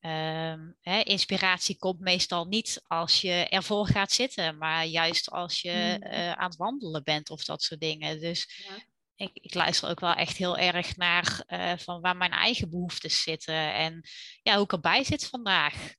um, 0.00 0.76
hè, 0.80 1.00
inspiratie 1.00 1.78
komt 1.78 2.00
meestal 2.00 2.44
niet 2.44 2.82
als 2.86 3.20
je 3.20 3.48
ervoor 3.48 3.86
gaat 3.86 4.12
zitten, 4.12 4.58
maar 4.58 4.84
juist 4.84 5.30
als 5.30 5.60
je 5.60 5.98
uh, 6.02 6.32
aan 6.32 6.48
het 6.48 6.56
wandelen 6.56 7.04
bent 7.04 7.30
of 7.30 7.44
dat 7.44 7.62
soort 7.62 7.80
dingen. 7.80 8.20
Dus. 8.20 8.64
Ik, 9.16 9.30
ik, 9.32 9.54
luister 9.54 9.88
ook 9.88 10.00
wel 10.00 10.14
echt 10.14 10.36
heel 10.36 10.58
erg 10.58 10.96
naar 10.96 11.44
uh, 11.48 11.72
van 11.76 12.00
waar 12.00 12.16
mijn 12.16 12.30
eigen 12.30 12.70
behoeftes 12.70 13.22
zitten 13.22 13.72
en 13.74 14.02
ja, 14.42 14.54
hoe 14.54 14.64
ik 14.64 14.72
erbij 14.72 15.04
zit 15.04 15.26
vandaag. 15.26 15.94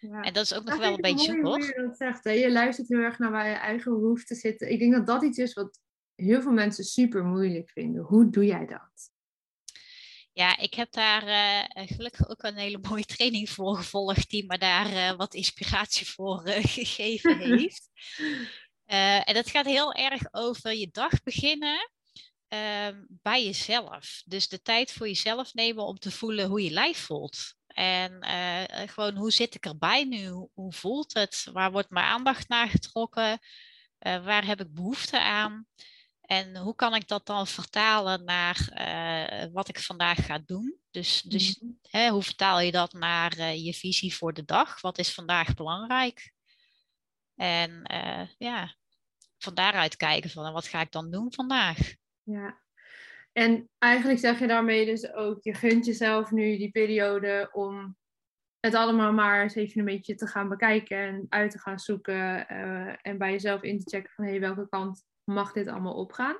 Ja. 0.00 0.22
En 0.22 0.32
dat 0.32 0.44
is 0.44 0.54
ook 0.54 0.64
nog 0.64 0.78
wel 0.78 0.92
een 0.92 1.00
beetje 1.00 1.32
zoek, 1.32 1.44
hoor. 1.44 1.64
Je, 1.64 1.82
dat 1.86 1.96
zegt, 1.96 2.24
hè? 2.24 2.30
je 2.30 2.52
luistert 2.52 2.88
heel 2.88 2.98
erg 2.98 3.18
naar 3.18 3.30
waar 3.30 3.48
je 3.48 3.54
eigen 3.54 3.92
behoeften 3.92 4.36
zitten. 4.36 4.70
Ik 4.70 4.78
denk 4.78 4.92
dat 4.92 5.06
dat 5.06 5.22
iets 5.22 5.38
is 5.38 5.52
wat 5.52 5.80
heel 6.14 6.42
veel 6.42 6.52
mensen 6.52 6.84
super 6.84 7.24
moeilijk 7.24 7.70
vinden. 7.70 8.02
Hoe 8.02 8.30
doe 8.30 8.44
jij 8.44 8.66
dat? 8.66 9.10
Ja, 10.32 10.58
ik 10.58 10.74
heb 10.74 10.92
daar 10.92 11.22
uh, 11.22 11.86
gelukkig 11.86 12.28
ook 12.28 12.42
een 12.42 12.56
hele 12.56 12.78
mooie 12.88 13.04
training 13.16 13.50
voor 13.50 13.76
gevolgd, 13.76 14.30
die 14.30 14.46
me 14.46 14.58
daar 14.58 14.90
uh, 14.92 15.12
wat 15.16 15.34
inspiratie 15.34 16.06
voor 16.06 16.48
uh, 16.48 16.54
gegeven 16.78 17.38
heeft. 17.50 17.90
en 19.24 19.34
dat 19.34 19.50
gaat 19.50 19.66
heel 19.66 19.92
erg 19.92 20.22
over 20.30 20.72
je 20.72 20.88
dag 20.92 21.22
beginnen 21.22 21.90
bij 23.08 23.44
jezelf. 23.44 24.22
Dus 24.24 24.48
de 24.48 24.62
tijd 24.62 24.92
voor 24.92 25.06
jezelf 25.06 25.54
nemen 25.54 25.84
om 25.84 25.98
te 25.98 26.10
voelen 26.10 26.48
hoe 26.48 26.62
je 26.62 26.70
lijf 26.70 26.98
voelt. 26.98 27.54
En 27.66 28.24
gewoon 28.88 29.16
hoe 29.16 29.30
zit 29.30 29.54
ik 29.54 29.66
erbij 29.66 30.04
nu? 30.04 30.48
Hoe 30.54 30.72
voelt 30.72 31.14
het? 31.14 31.48
Waar 31.52 31.72
wordt 31.72 31.90
mijn 31.90 32.06
aandacht 32.06 32.48
naar 32.48 32.68
getrokken? 32.68 33.38
waar 33.98 34.46
heb 34.46 34.60
ik 34.60 34.74
behoefte 34.74 35.20
aan? 35.22 35.66
En 36.26 36.56
hoe 36.56 36.74
kan 36.74 36.94
ik 36.94 37.08
dat 37.08 37.26
dan 37.26 37.46
vertalen 37.46 38.24
naar 38.24 38.68
uh, 38.74 39.52
wat 39.52 39.68
ik 39.68 39.80
vandaag 39.80 40.26
ga 40.26 40.38
doen? 40.38 40.78
Dus, 40.90 41.22
dus 41.22 41.58
mm-hmm. 41.58 41.78
hè, 41.82 42.10
hoe 42.10 42.22
vertaal 42.22 42.60
je 42.60 42.72
dat 42.72 42.92
naar 42.92 43.54
je 43.54 43.74
visie 43.74 44.14
voor 44.14 44.34
de 44.34 44.44
dag? 44.44 44.80
Wat 44.80 44.98
is 44.98 45.14
vandaag 45.14 45.54
belangrijk? 45.54 46.32
En 47.34 47.82
ja, 48.38 48.76
van 49.38 49.54
daaruit 49.54 49.96
kijken 49.96 50.30
van 50.30 50.52
wat 50.52 50.66
ga 50.66 50.80
ik 50.80 50.92
dan 50.92 51.10
doen 51.10 51.32
vandaag? 51.32 51.94
Ja, 52.26 52.60
en 53.32 53.70
eigenlijk 53.78 54.20
zeg 54.20 54.38
je 54.38 54.46
daarmee 54.46 54.84
dus 54.84 55.12
ook, 55.12 55.42
je 55.42 55.54
gunt 55.54 55.86
jezelf 55.86 56.30
nu 56.30 56.56
die 56.56 56.70
periode 56.70 57.50
om 57.52 57.96
het 58.60 58.74
allemaal 58.74 59.12
maar 59.12 59.42
eens 59.42 59.54
even 59.54 59.78
een 59.78 59.84
beetje 59.84 60.14
te 60.14 60.26
gaan 60.26 60.48
bekijken 60.48 60.96
en 60.96 61.26
uit 61.28 61.50
te 61.50 61.58
gaan 61.58 61.78
zoeken 61.78 62.48
en 63.02 63.18
bij 63.18 63.30
jezelf 63.30 63.62
in 63.62 63.78
te 63.78 63.96
checken 63.96 64.12
van 64.12 64.24
hé, 64.24 64.38
welke 64.38 64.68
kant 64.68 65.04
mag 65.24 65.52
dit 65.52 65.68
allemaal 65.68 65.94
opgaan? 65.94 66.36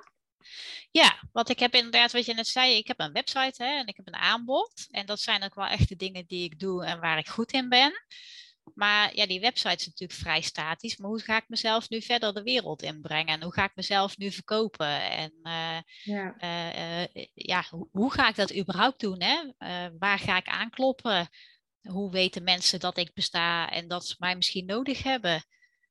Ja, 0.91 1.19
want 1.31 1.49
ik 1.49 1.59
heb 1.59 1.73
inderdaad, 1.73 2.11
wat 2.11 2.25
je 2.25 2.33
net 2.33 2.47
zei, 2.47 2.77
ik 2.77 2.87
heb 2.87 2.99
een 2.99 3.11
website 3.11 3.63
hè, 3.63 3.69
en 3.69 3.87
ik 3.87 3.97
heb 3.97 4.07
een 4.07 4.15
aanbod. 4.15 4.87
En 4.91 5.05
dat 5.05 5.19
zijn 5.19 5.43
ook 5.43 5.55
wel 5.55 5.67
echt 5.67 5.89
de 5.89 5.95
dingen 5.95 6.25
die 6.25 6.43
ik 6.43 6.59
doe 6.59 6.85
en 6.85 6.99
waar 6.99 7.17
ik 7.17 7.27
goed 7.27 7.51
in 7.51 7.69
ben. 7.69 7.91
Maar 8.73 9.15
ja, 9.15 9.27
die 9.27 9.39
website 9.39 9.75
is 9.75 9.85
natuurlijk 9.85 10.19
vrij 10.19 10.41
statisch. 10.41 10.97
Maar 10.97 11.09
hoe 11.09 11.21
ga 11.21 11.37
ik 11.37 11.45
mezelf 11.47 11.89
nu 11.89 12.01
verder 12.01 12.33
de 12.33 12.43
wereld 12.43 12.81
inbrengen? 12.81 13.33
En 13.33 13.43
hoe 13.43 13.53
ga 13.53 13.63
ik 13.63 13.75
mezelf 13.75 14.17
nu 14.17 14.31
verkopen? 14.31 15.01
En 15.11 15.33
uh, 15.43 15.77
ja. 16.03 16.35
Uh, 16.39 17.01
uh, 17.01 17.25
ja, 17.33 17.63
hoe, 17.69 17.87
hoe, 17.91 18.11
ga 18.11 18.29
ik 18.29 18.35
dat 18.35 18.57
überhaupt 18.57 18.99
doen? 18.99 19.21
Hè? 19.21 19.51
waar 19.99 20.19
ga 20.19 20.37
ik 20.37 20.47
aankloppen? 20.47 21.27
Hoe 21.81 22.11
weten 22.11 22.43
mensen 22.43 22.79
dat 22.79 22.97
ik 22.97 23.13
besta 23.13 23.69
en 23.69 23.87
dat 23.87 24.05
ze 24.05 24.15
mij 24.17 24.35
misschien 24.35 24.65
nodig 24.65 25.03
hebben? 25.03 25.43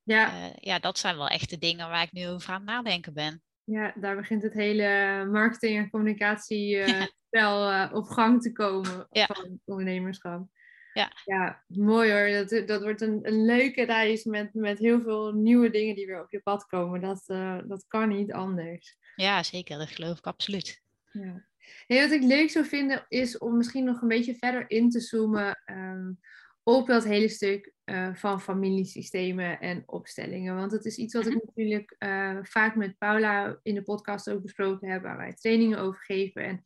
Ja. 0.03 0.53
Ja, 0.57 0.79
dat 0.79 0.99
zijn 0.99 1.17
wel 1.17 1.29
echt 1.29 1.51
de 1.51 1.59
dingen 1.59 1.89
waar 1.89 2.03
ik 2.03 2.13
nu 2.13 2.29
over 2.29 2.51
aan 2.51 2.61
het 2.61 2.65
nadenken 2.71 3.15
ben. 3.15 3.43
Ja, 3.65 3.93
daar 3.95 4.17
begint 4.17 4.43
het 4.43 4.53
hele 4.53 5.25
marketing- 5.31 5.79
en 5.79 5.91
communicatiespel 5.91 7.73
uh, 7.73 7.91
op 8.01 8.05
gang 8.05 8.43
te 8.43 8.53
komen 8.53 9.07
ja. 9.11 9.27
van 9.27 9.61
ondernemerschap. 9.65 10.49
Ja. 10.97 11.13
ja, 11.25 11.63
mooi 11.67 12.13
hoor. 12.13 12.47
Dat, 12.47 12.67
dat 12.67 12.83
wordt 12.83 13.01
een, 13.01 13.19
een 13.23 13.45
leuke 13.45 13.83
reis 13.85 14.25
met, 14.25 14.55
met 14.55 14.79
heel 14.79 15.01
veel 15.01 15.33
nieuwe 15.33 15.71
dingen 15.71 15.95
die 15.95 16.07
weer 16.07 16.23
op 16.23 16.31
je 16.31 16.41
pad 16.41 16.67
komen. 16.67 17.01
Dat, 17.01 17.25
uh, 17.27 17.59
dat 17.67 17.85
kan 17.89 18.09
niet 18.09 18.33
anders. 18.33 18.99
Ja, 19.17 19.43
zeker. 19.43 19.79
Dat 19.79 19.89
geloof 19.89 20.19
ik 20.19 20.27
absoluut. 20.27 20.83
Ja. 21.13 21.45
Hey, 21.87 22.01
wat 22.01 22.11
ik 22.11 22.23
leuk 22.23 22.51
zou 22.51 22.65
vinden 22.65 23.05
is 23.09 23.39
om 23.39 23.57
misschien 23.57 23.85
nog 23.85 24.03
een 24.03 24.09
beetje 24.09 24.35
verder 24.35 24.71
in 24.71 24.91
te 24.91 25.01
zoomen 25.01 25.63
um, 25.71 26.21
op 26.63 26.87
dat 26.87 27.05
hele 27.05 27.29
stuk 27.29 27.73
uh, 27.85 28.15
van 28.15 28.41
familiesystemen 28.41 29.61
en 29.61 29.83
opstellingen. 29.87 30.57
Want 30.57 30.73
het 30.73 30.85
is 30.85 30.97
iets 30.97 31.15
wat 31.15 31.27
ik 31.27 31.35
mhm. 31.35 31.47
natuurlijk 31.47 31.95
uh, 31.99 32.39
vaak 32.43 32.77
met 32.77 32.99
Paula 32.99 33.59
in 33.63 33.75
de 33.75 33.83
podcast 33.83 34.31
ook 34.31 34.43
besproken 34.43 34.91
heb, 34.91 35.03
waar 35.03 35.17
wij 35.17 35.35
trainingen 35.35 35.79
over 35.79 36.01
geven. 36.01 36.43
En 36.43 36.65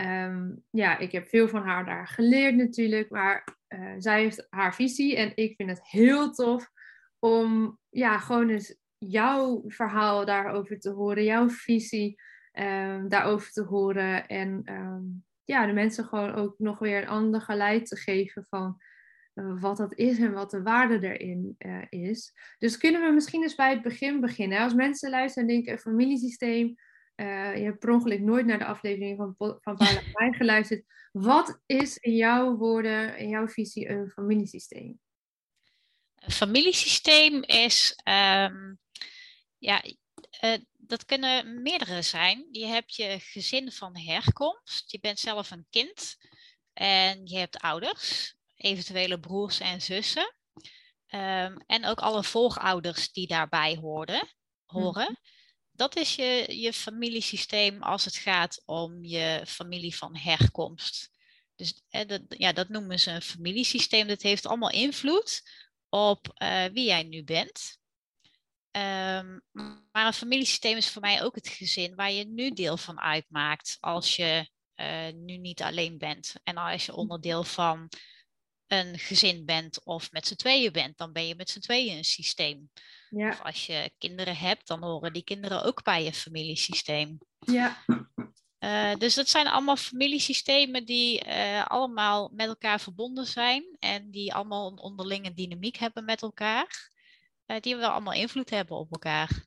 Ehm, 0.00 0.50
ja, 0.70 0.98
ik 0.98 1.12
heb 1.12 1.28
veel 1.28 1.48
van 1.48 1.62
haar 1.62 1.84
daar 1.84 2.08
geleerd 2.08 2.56
natuurlijk, 2.56 3.10
maar 3.10 3.58
uh, 3.74 3.94
zij 3.98 4.22
heeft 4.22 4.46
haar 4.50 4.74
visie 4.74 5.16
en 5.16 5.32
ik 5.34 5.56
vind 5.56 5.68
het 5.70 5.88
heel 5.88 6.32
tof 6.32 6.70
om 7.18 7.78
ja, 7.88 8.18
gewoon 8.18 8.48
eens 8.48 8.76
jouw 8.98 9.62
verhaal 9.66 10.24
daarover 10.24 10.78
te 10.78 10.90
horen, 10.90 11.24
jouw 11.24 11.48
visie 11.48 12.20
um, 12.52 13.08
daarover 13.08 13.50
te 13.52 13.62
horen 13.62 14.26
en 14.26 14.62
um, 14.72 15.24
ja, 15.44 15.66
de 15.66 15.72
mensen 15.72 16.04
gewoon 16.04 16.34
ook 16.34 16.54
nog 16.58 16.78
weer 16.78 17.02
een 17.02 17.08
ander 17.08 17.40
geleid 17.40 17.86
te 17.86 17.96
geven 17.96 18.44
van 18.48 18.80
uh, 19.34 19.60
wat 19.60 19.76
dat 19.76 19.94
is 19.94 20.18
en 20.18 20.32
wat 20.32 20.50
de 20.50 20.62
waarde 20.62 21.16
erin 21.16 21.54
uh, 21.58 21.82
is. 21.88 22.32
Dus 22.58 22.76
kunnen 22.76 23.02
we 23.02 23.12
misschien 23.12 23.42
eens 23.42 23.54
bij 23.54 23.70
het 23.70 23.82
begin 23.82 24.20
beginnen. 24.20 24.58
Als 24.58 24.74
mensen 24.74 25.10
luisteren 25.10 25.48
en 25.48 25.54
denken, 25.54 25.72
een 25.72 25.78
familiesysteem, 25.78 26.74
uh, 27.20 27.56
je 27.56 27.62
hebt 27.64 27.78
per 27.78 27.90
ongeluk 27.90 28.20
nooit 28.20 28.46
naar 28.46 28.58
de 28.58 28.64
aflevering 28.64 29.16
van, 29.16 29.34
van 29.60 29.76
Paula 29.76 30.32
geluisterd. 30.32 30.84
Wat 31.12 31.60
is 31.66 31.96
in 31.96 32.14
jouw 32.16 32.56
woorden, 32.56 33.18
in 33.18 33.28
jouw 33.28 33.48
visie, 33.48 33.88
een 33.88 34.10
familiesysteem? 34.10 35.00
Een 36.14 36.30
familiesysteem 36.30 37.42
is, 37.42 38.00
um, 38.04 38.78
ja, 39.58 39.82
uh, 40.44 40.56
dat 40.76 41.04
kunnen 41.04 41.62
meerdere 41.62 42.02
zijn. 42.02 42.48
Je 42.50 42.66
hebt 42.66 42.94
je 42.94 43.18
gezin 43.20 43.72
van 43.72 43.96
herkomst, 43.98 44.90
je 44.90 45.00
bent 45.00 45.18
zelf 45.18 45.50
een 45.50 45.66
kind 45.70 46.16
en 46.72 47.26
je 47.26 47.38
hebt 47.38 47.58
ouders, 47.58 48.36
eventuele 48.56 49.20
broers 49.20 49.60
en 49.60 49.80
zussen. 49.80 50.34
Um, 51.14 51.56
en 51.66 51.84
ook 51.84 52.00
alle 52.00 52.24
volgouders 52.24 53.12
die 53.12 53.26
daarbij 53.26 53.76
hoorden, 53.76 54.28
horen. 54.66 55.08
Mm 55.08 55.38
dat 55.80 55.96
is 55.96 56.14
je, 56.14 56.60
je 56.60 56.72
familiesysteem 56.72 57.82
als 57.82 58.04
het 58.04 58.16
gaat 58.16 58.62
om 58.64 59.04
je 59.04 59.42
familie 59.46 59.96
van 59.96 60.16
herkomst. 60.16 61.10
Dus 61.56 61.82
dat, 61.88 62.20
ja, 62.28 62.52
dat 62.52 62.68
noemen 62.68 63.00
ze 63.00 63.10
een 63.10 63.22
familiesysteem. 63.22 64.08
Dat 64.08 64.22
heeft 64.22 64.46
allemaal 64.46 64.70
invloed 64.70 65.42
op 65.88 66.40
uh, 66.42 66.64
wie 66.64 66.84
jij 66.84 67.02
nu 67.02 67.24
bent. 67.24 67.78
Um, 68.70 69.42
maar 69.92 70.06
een 70.06 70.12
familiesysteem 70.12 70.76
is 70.76 70.88
voor 70.88 71.02
mij 71.02 71.22
ook 71.22 71.34
het 71.34 71.48
gezin 71.48 71.94
waar 71.94 72.12
je 72.12 72.24
nu 72.24 72.50
deel 72.50 72.76
van 72.76 73.00
uitmaakt 73.00 73.76
als 73.80 74.16
je 74.16 74.50
uh, 74.76 75.12
nu 75.12 75.36
niet 75.36 75.62
alleen 75.62 75.98
bent. 75.98 76.34
En 76.42 76.56
als 76.56 76.86
je 76.86 76.94
onderdeel 76.94 77.44
van 77.44 77.88
een 78.66 78.98
gezin 78.98 79.44
bent 79.44 79.84
of 79.84 80.12
met 80.12 80.26
z'n 80.26 80.34
tweeën 80.34 80.72
bent, 80.72 80.98
dan 80.98 81.12
ben 81.12 81.26
je 81.26 81.34
met 81.34 81.50
z'n 81.50 81.60
tweeën 81.60 81.96
een 81.96 82.04
systeem. 82.04 82.70
Ja. 83.10 83.28
Of 83.28 83.42
als 83.42 83.66
je 83.66 83.92
kinderen 83.98 84.36
hebt, 84.36 84.66
dan 84.66 84.82
horen 84.82 85.12
die 85.12 85.24
kinderen 85.24 85.64
ook 85.64 85.82
bij 85.82 86.04
je 86.04 86.12
familiesysteem. 86.12 87.18
Ja. 87.38 87.76
Uh, 88.64 88.94
dus 88.94 89.14
dat 89.14 89.28
zijn 89.28 89.46
allemaal 89.46 89.76
familiesystemen 89.76 90.84
die 90.84 91.26
uh, 91.26 91.66
allemaal 91.66 92.30
met 92.32 92.46
elkaar 92.46 92.80
verbonden 92.80 93.26
zijn 93.26 93.76
en 93.78 94.10
die 94.10 94.34
allemaal 94.34 94.70
een 94.70 94.78
onderlinge 94.78 95.34
dynamiek 95.34 95.76
hebben 95.76 96.04
met 96.04 96.22
elkaar, 96.22 96.90
uh, 97.46 97.56
die 97.60 97.76
wel 97.76 97.90
allemaal 97.90 98.12
invloed 98.12 98.50
hebben 98.50 98.76
op 98.76 98.92
elkaar. 98.92 99.44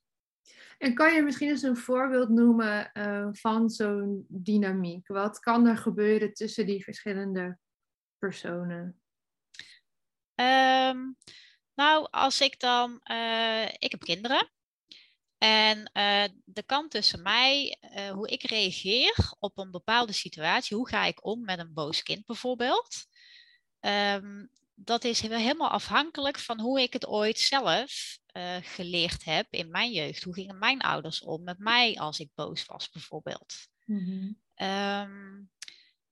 En 0.77 0.93
kan 0.93 1.13
je 1.13 1.21
misschien 1.21 1.49
eens 1.49 1.61
een 1.61 1.77
voorbeeld 1.77 2.29
noemen 2.29 2.91
van 3.31 3.69
zo'n 3.69 4.25
dynamiek? 4.27 5.07
Wat 5.07 5.39
kan 5.39 5.67
er 5.67 5.77
gebeuren 5.77 6.33
tussen 6.33 6.65
die 6.65 6.83
verschillende 6.83 7.57
personen? 8.17 9.01
Um, 10.35 11.15
nou, 11.75 12.07
als 12.11 12.41
ik 12.41 12.59
dan, 12.59 13.01
uh, 13.11 13.65
ik 13.65 13.91
heb 13.91 13.99
kinderen. 13.99 14.51
En 15.37 15.77
uh, 15.93 16.23
de 16.45 16.63
kant 16.65 16.91
tussen 16.91 17.21
mij, 17.21 17.77
uh, 17.81 18.09
hoe 18.09 18.27
ik 18.27 18.43
reageer 18.43 19.33
op 19.39 19.57
een 19.57 19.71
bepaalde 19.71 20.13
situatie, 20.13 20.77
hoe 20.77 20.89
ga 20.89 21.05
ik 21.05 21.25
om 21.25 21.41
met 21.41 21.59
een 21.59 21.73
boos 21.73 22.03
kind 22.03 22.25
bijvoorbeeld, 22.25 23.05
um, 23.79 24.49
dat 24.75 25.03
is 25.03 25.21
helemaal 25.21 25.69
afhankelijk 25.69 26.39
van 26.39 26.59
hoe 26.59 26.81
ik 26.81 26.93
het 26.93 27.07
ooit 27.07 27.39
zelf 27.39 28.17
geleerd 28.61 29.23
heb 29.23 29.47
in 29.49 29.71
mijn 29.71 29.91
jeugd. 29.91 30.23
Hoe 30.23 30.33
gingen 30.33 30.57
mijn 30.59 30.81
ouders 30.81 31.21
om 31.21 31.43
met 31.43 31.59
mij 31.59 31.95
als 31.95 32.19
ik 32.19 32.29
boos 32.35 32.65
was 32.65 32.89
bijvoorbeeld. 32.89 33.55
Mm 33.85 34.05
-hmm. 34.05 34.67
um, 34.67 35.51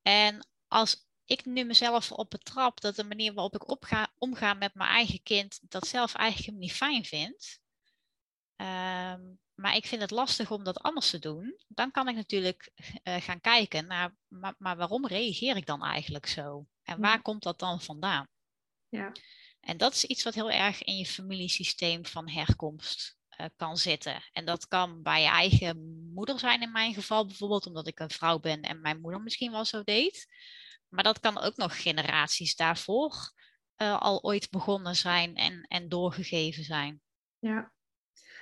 en 0.02 0.48
als 0.68 1.06
ik 1.26 1.46
nu 1.46 1.64
mezelf 1.64 2.12
op 2.12 2.30
betrap 2.30 2.82
dat 2.82 2.96
de 2.96 3.04
manier 3.04 3.34
waarop 3.34 3.56
ik 3.56 3.70
opga, 3.70 4.14
omga 4.18 4.54
met 4.54 4.74
mijn 4.74 4.90
eigen 4.90 5.24
kind 5.24 5.60
dat 5.62 5.88
zelf 5.88 6.14
eigenlijk 6.14 6.58
niet 6.58 6.74
fijn 6.74 7.06
vind. 7.06 7.60
Um, 8.56 9.40
maar 9.62 9.76
ik 9.76 9.86
vind 9.86 10.02
het 10.02 10.12
lastig 10.12 10.52
om 10.52 10.64
dat 10.64 10.82
anders 10.82 11.10
te 11.10 11.20
doen. 11.20 11.60
Dan 11.68 11.92
kan 11.92 12.08
ik 12.08 12.16
natuurlijk 12.16 12.72
uh, 13.04 13.16
gaan 13.16 13.42
kijken 13.42 13.88
naar, 13.88 14.16
maar, 14.28 14.56
maar, 14.58 14.78
waarom 14.78 15.08
reageer 15.08 15.56
ik 15.56 15.66
dan 15.66 15.84
eigenlijk 15.84 16.26
zo? 16.26 16.68
En 16.84 17.00
waar 17.00 17.16
ja. 17.16 17.22
komt 17.22 17.44
dat 17.44 17.60
dan 17.60 17.82
vandaan? 17.82 18.28
Ja. 18.90 19.12
En 19.60 19.78
dat 19.78 19.94
is 19.94 20.06
iets 20.06 20.24
wat 20.24 20.34
heel 20.34 20.52
erg 20.52 20.84
in 20.84 20.98
je 20.98 21.06
familiesysteem 21.06 22.06
van 22.06 22.30
herkomst 22.30 23.18
uh, 23.38 23.46
kan 23.56 23.78
zitten. 23.78 24.24
En 24.32 24.46
dat 24.46 24.68
kan 24.68 25.02
bij 25.02 25.22
je 25.22 25.28
eigen 25.28 26.10
moeder 26.14 26.40
zijn 26.40 26.62
in 26.62 26.72
mijn 26.72 26.94
geval 26.94 27.26
bijvoorbeeld, 27.26 27.66
omdat 27.66 27.88
ik 27.88 28.00
een 28.00 28.10
vrouw 28.10 28.40
ben 28.40 28.62
en 28.62 28.82
mijn 28.82 29.02
moeder 29.02 29.22
misschien 29.22 29.52
wel 29.52 29.66
zo 29.66 29.84
deed. 29.84 30.28
Maar 30.92 31.04
dat 31.04 31.20
kan 31.20 31.40
ook 31.40 31.56
nog 31.56 31.82
generaties 31.82 32.56
daarvoor 32.56 33.32
uh, 33.82 34.02
al 34.02 34.24
ooit 34.24 34.50
begonnen 34.50 34.96
zijn 34.96 35.36
en, 35.36 35.66
en 35.68 35.90
doorgegeven 35.90 36.64
zijn. 36.64 37.02
Ja, 37.40 37.72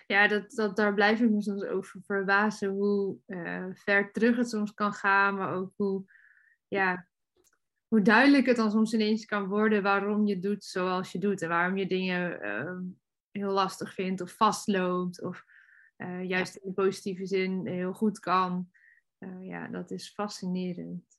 ja 0.07 0.27
dat, 0.27 0.51
dat, 0.51 0.75
daar 0.75 0.93
blijf 0.93 1.19
ik 1.19 1.29
me 1.29 1.41
soms 1.41 1.63
over 1.63 2.01
verbazen 2.01 2.69
hoe 2.69 3.17
uh, 3.27 3.65
ver 3.73 4.11
terug 4.11 4.35
het 4.35 4.49
soms 4.49 4.73
kan 4.73 4.93
gaan, 4.93 5.35
maar 5.35 5.53
ook 5.53 5.73
hoe, 5.75 6.11
ja, 6.67 7.07
hoe 7.87 8.01
duidelijk 8.01 8.45
het 8.45 8.55
dan 8.55 8.71
soms 8.71 8.93
ineens 8.93 9.25
kan 9.25 9.47
worden 9.47 9.83
waarom 9.83 10.27
je 10.27 10.39
doet 10.39 10.65
zoals 10.65 11.11
je 11.11 11.19
doet 11.19 11.41
en 11.41 11.49
waarom 11.49 11.77
je 11.77 11.87
dingen 11.87 12.45
uh, 12.45 12.79
heel 13.31 13.51
lastig 13.51 13.93
vindt 13.93 14.21
of 14.21 14.31
vastloopt 14.31 15.21
of 15.21 15.43
uh, 15.97 16.23
juist 16.23 16.53
ja. 16.53 16.59
in 16.61 16.67
de 16.67 16.73
positieve 16.73 17.25
zin 17.25 17.67
heel 17.67 17.93
goed 17.93 18.19
kan. 18.19 18.69
ja, 19.41 19.67
dat 19.67 19.91
is 19.91 20.13
fascinerend. 20.13 21.18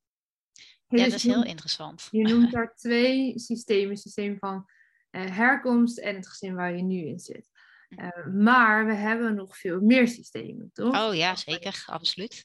Ja, 0.98 1.04
dat 1.04 1.12
is 1.12 1.22
heel 1.22 1.44
interessant. 1.44 2.08
Je 2.10 2.22
noemt 2.22 2.52
daar 2.54 2.74
twee 2.74 3.38
systemen. 3.38 3.90
Het 3.90 4.00
systeem 4.00 4.38
van 4.38 4.68
uh, 5.10 5.36
herkomst 5.36 5.98
en 5.98 6.14
het 6.14 6.28
gezin 6.28 6.54
waar 6.54 6.76
je 6.76 6.82
nu 6.82 7.06
in 7.06 7.18
zit. 7.18 7.48
Uh, 7.88 8.26
maar 8.26 8.86
we 8.86 8.94
hebben 8.94 9.34
nog 9.34 9.58
veel 9.58 9.80
meer 9.80 10.08
systemen, 10.08 10.70
toch? 10.72 11.08
Oh 11.08 11.14
ja, 11.14 11.36
zeker. 11.36 11.82
Absoluut. 11.86 12.44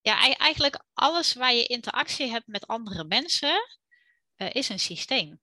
Ja, 0.00 0.36
eigenlijk 0.36 0.84
alles 0.92 1.34
waar 1.34 1.54
je 1.54 1.66
interactie 1.66 2.30
hebt 2.30 2.46
met 2.46 2.66
andere 2.66 3.04
mensen, 3.04 3.68
uh, 4.36 4.48
is 4.52 4.68
een 4.68 4.78
systeem. 4.78 5.40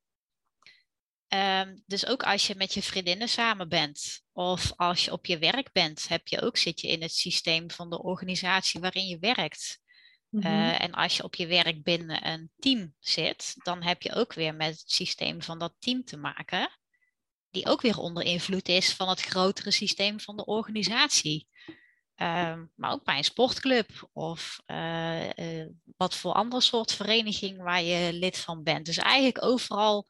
Um, 1.34 1.84
dus 1.86 2.06
ook 2.06 2.24
als 2.24 2.48
je 2.48 2.56
met 2.56 2.74
je 2.74 2.84
vriendinnen 2.84 3.30
samen 3.30 3.70
bent 3.70 4.22
of 4.32 4.74
als 4.76 5.06
je 5.06 5.12
op 5.12 5.26
je 5.26 5.38
werk 5.38 5.72
bent, 5.72 6.08
heb 6.08 6.28
je 6.28 6.42
ook, 6.42 6.58
zit 6.58 6.82
je 6.82 6.88
in 6.88 7.02
het 7.02 7.14
systeem 7.14 7.72
van 7.72 7.90
de 7.90 8.02
organisatie 8.02 8.80
waarin 8.80 9.08
je 9.08 9.20
werkt. 9.20 9.80
Mm 10.30 10.42
-hmm. 10.42 10.52
uh, 10.52 10.82
en 10.82 10.92
als 10.92 11.18
je 11.18 11.24
op 11.24 11.36
je 11.36 11.48
werk 11.48 11.84
binnen 11.84 12.28
een 12.28 12.52
team 12.60 12.94
zit, 13.00 13.56
dan 13.64 13.84
heb 13.84 14.02
je 14.02 14.14
ook 14.14 14.34
weer 14.34 14.56
met 14.56 14.80
het 14.80 14.92
systeem 14.92 15.42
van 15.42 15.60
dat 15.60 15.76
team 15.80 16.04
te 16.04 16.18
maken, 16.18 16.70
die 17.50 17.66
ook 17.66 17.82
weer 17.82 17.98
onder 17.98 18.24
invloed 18.24 18.68
is 18.68 18.94
van 18.94 19.10
het 19.10 19.22
grotere 19.22 19.72
systeem 19.72 20.20
van 20.20 20.38
de 20.38 20.46
organisatie. 20.46 21.48
Uh, 22.22 22.62
maar 22.76 22.92
ook 22.92 23.04
bij 23.04 23.18
een 23.18 23.24
sportclub 23.24 24.10
of 24.14 24.62
uh, 24.68 25.66
wat 25.98 26.16
voor 26.16 26.34
andere 26.34 26.62
soort 26.62 26.94
vereniging 26.94 27.62
waar 27.62 27.82
je 27.82 28.14
lid 28.14 28.38
van 28.38 28.64
bent. 28.64 28.86
Dus 28.86 28.98
eigenlijk 28.98 29.44
overal 29.44 30.08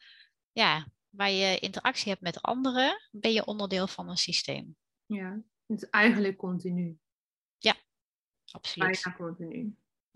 ja, 0.52 0.88
waar 1.10 1.32
je 1.32 1.60
interactie 1.60 2.10
hebt 2.10 2.22
met 2.22 2.42
anderen, 2.42 3.10
ben 3.12 3.32
je 3.32 3.46
onderdeel 3.46 3.88
van 3.88 4.10
een 4.10 4.18
systeem. 4.18 4.76
Ja, 5.06 5.42
het 5.66 5.82
is 5.82 5.90
eigenlijk 5.90 6.38
continu. 6.38 6.98
Ja, 7.58 7.76
absoluut. 8.52 9.02
Bijna 9.02 9.18
continu. 9.18 9.76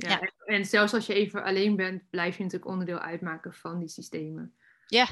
Ja, 0.09 0.19
ja. 0.21 0.55
En 0.55 0.65
zelfs 0.65 0.93
als 0.93 1.05
je 1.05 1.13
even 1.13 1.43
alleen 1.43 1.75
bent, 1.75 2.09
blijf 2.09 2.37
je 2.37 2.43
natuurlijk 2.43 2.71
onderdeel 2.71 2.99
uitmaken 2.99 3.53
van 3.53 3.79
die 3.79 3.87
systemen. 3.87 4.55
Ja, 4.87 5.07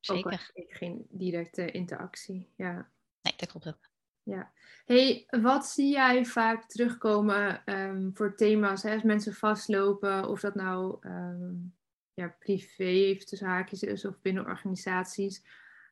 zeker. 0.00 0.50
Ook 0.54 0.66
geen 0.68 1.06
directe 1.10 1.70
interactie. 1.70 2.52
Ja. 2.56 2.90
Nee, 3.22 3.34
dat 3.36 3.50
klopt 3.50 3.68
ook. 3.68 3.88
Ja. 4.22 4.52
Hey, 4.84 5.26
wat 5.26 5.66
zie 5.66 5.90
jij 5.90 6.24
vaak 6.24 6.68
terugkomen 6.68 7.62
um, 7.64 8.10
voor 8.14 8.36
thema's 8.36 8.82
hè, 8.82 8.92
als 8.92 9.02
mensen 9.02 9.34
vastlopen, 9.34 10.28
of 10.28 10.40
dat 10.40 10.54
nou 10.54 11.06
um, 11.08 11.74
ja, 12.14 12.36
privé 12.38 12.84
heeft 12.84 13.28
tussen 13.28 13.48
haakjes 13.48 13.82
is 13.82 14.04
of 14.04 14.20
binnen 14.20 14.44
organisaties? 14.46 15.44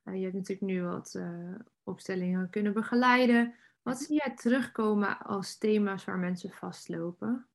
Uh, 0.05 0.15
je 0.17 0.23
hebt 0.23 0.35
natuurlijk 0.35 0.67
nu 0.67 0.83
wat 0.83 1.15
uh, 1.17 1.55
opstellingen 1.83 2.51
kunnen 2.51 2.73
begeleiden. 2.73 3.55
Wat 3.83 3.99
zie 3.99 4.17
jij 4.17 4.35
terugkomen 4.35 5.19
als 5.19 5.59
thema's 5.59 6.05
waar 6.05 6.19
mensen 6.19 6.51
vastlopen? 6.51 7.49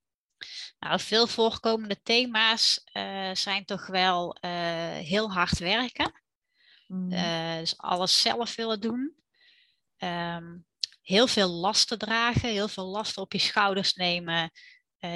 Nou, 0.79 0.99
veel 0.99 1.27
voorkomende 1.27 2.01
thema's 2.01 2.83
uh, 2.93 3.35
zijn 3.35 3.65
toch 3.65 3.87
wel 3.87 4.37
uh, 4.41 4.51
heel 4.91 5.31
hard 5.31 5.59
werken. 5.59 6.21
Mm. 6.87 7.11
Uh, 7.11 7.57
dus 7.57 7.77
alles 7.77 8.21
zelf 8.21 8.55
willen 8.55 8.81
doen. 8.81 9.15
Um, 9.97 10.65
heel 11.01 11.27
veel 11.27 11.49
lasten 11.49 11.97
dragen, 11.97 12.49
heel 12.49 12.67
veel 12.67 12.85
lasten 12.85 13.21
op 13.21 13.33
je 13.33 13.39
schouders 13.39 13.93
nemen. 13.93 14.51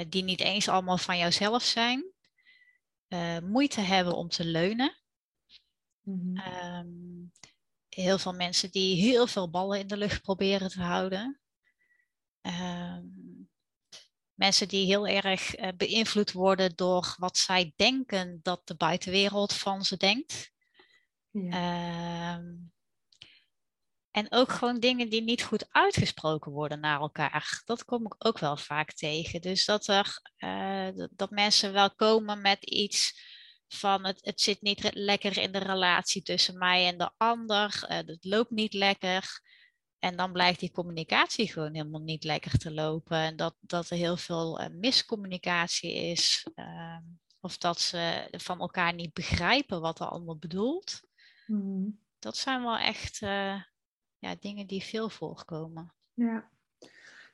die 0.08 0.22
niet 0.22 0.40
eens 0.40 0.68
allemaal 0.68 0.98
van 0.98 1.18
jouzelf 1.18 1.62
zijn. 1.62 2.12
moeite 3.42 3.80
hebben 3.80 4.16
om 4.16 4.28
te 4.28 4.44
leunen. 4.44 5.04
Mhm. 6.04 6.36
Ehm, 6.36 6.86
heel 7.88 8.18
veel 8.18 8.32
mensen 8.32 8.70
die 8.70 8.96
heel 8.96 9.26
veel 9.26 9.50
ballen 9.50 9.78
in 9.78 9.86
de 9.86 9.96
lucht 9.96 10.22
proberen 10.22 10.68
te 10.68 10.80
houden. 10.80 11.40
Ehm, 12.40 13.06
mensen 14.34 14.68
die 14.68 14.86
heel 14.86 15.06
erg 15.06 15.58
uh, 15.58 15.68
beïnvloed 15.76 16.32
worden 16.32 16.72
door 16.74 17.14
wat 17.18 17.38
zij 17.38 17.72
denken 17.76 18.40
dat 18.42 18.60
de 18.64 18.76
buitenwereld 18.76 19.52
van 19.52 19.84
ze 19.84 19.96
denkt. 19.96 20.52
Ja. 21.30 21.50
Ehm, 21.50 22.52
en 24.10 24.26
ook 24.32 24.52
gewoon 24.52 24.80
dingen 24.80 25.08
die 25.08 25.22
niet 25.22 25.42
goed 25.42 25.66
uitgesproken 25.70 26.52
worden 26.52 26.80
naar 26.80 27.00
elkaar. 27.00 27.62
Dat 27.64 27.84
kom 27.84 28.04
ik 28.04 28.14
ook 28.18 28.38
wel 28.38 28.56
vaak 28.56 28.92
tegen. 28.92 29.40
Dus 29.40 29.64
dat, 29.64 29.86
er, 29.86 30.20
uh, 30.38 31.06
dat 31.10 31.30
mensen 31.30 31.72
wel 31.72 31.94
komen 31.94 32.40
met 32.40 32.64
iets 32.64 33.20
van 33.68 34.06
het, 34.06 34.18
het 34.24 34.40
zit 34.40 34.62
niet 34.62 34.90
lekker 34.92 35.38
in 35.38 35.52
de 35.52 35.58
relatie 35.58 36.22
tussen 36.22 36.58
mij 36.58 36.86
en 36.86 36.98
de 36.98 37.10
ander. 37.16 37.86
Uh, 37.88 37.96
het 37.96 38.24
loopt 38.24 38.50
niet 38.50 38.72
lekker. 38.72 39.40
En 40.04 40.16
dan 40.16 40.32
blijkt 40.32 40.60
die 40.60 40.70
communicatie 40.70 41.52
gewoon 41.52 41.74
helemaal 41.74 42.00
niet 42.00 42.24
lekker 42.24 42.58
te 42.58 42.72
lopen. 42.72 43.16
En 43.16 43.36
dat, 43.36 43.54
dat 43.60 43.90
er 43.90 43.96
heel 43.96 44.16
veel 44.16 44.60
uh, 44.60 44.66
miscommunicatie 44.68 45.94
is. 45.94 46.46
Uh, 46.56 46.96
of 47.40 47.58
dat 47.58 47.80
ze 47.80 48.28
van 48.30 48.60
elkaar 48.60 48.94
niet 48.94 49.12
begrijpen 49.12 49.80
wat 49.80 50.00
er 50.00 50.06
allemaal 50.06 50.36
bedoelt. 50.36 51.00
Mm. 51.46 51.98
Dat 52.18 52.36
zijn 52.36 52.62
wel 52.62 52.76
echt 52.76 53.20
uh, 53.20 53.62
ja, 54.18 54.36
dingen 54.40 54.66
die 54.66 54.82
veel 54.82 55.08
voorkomen. 55.08 55.92
Ja. 56.14 56.48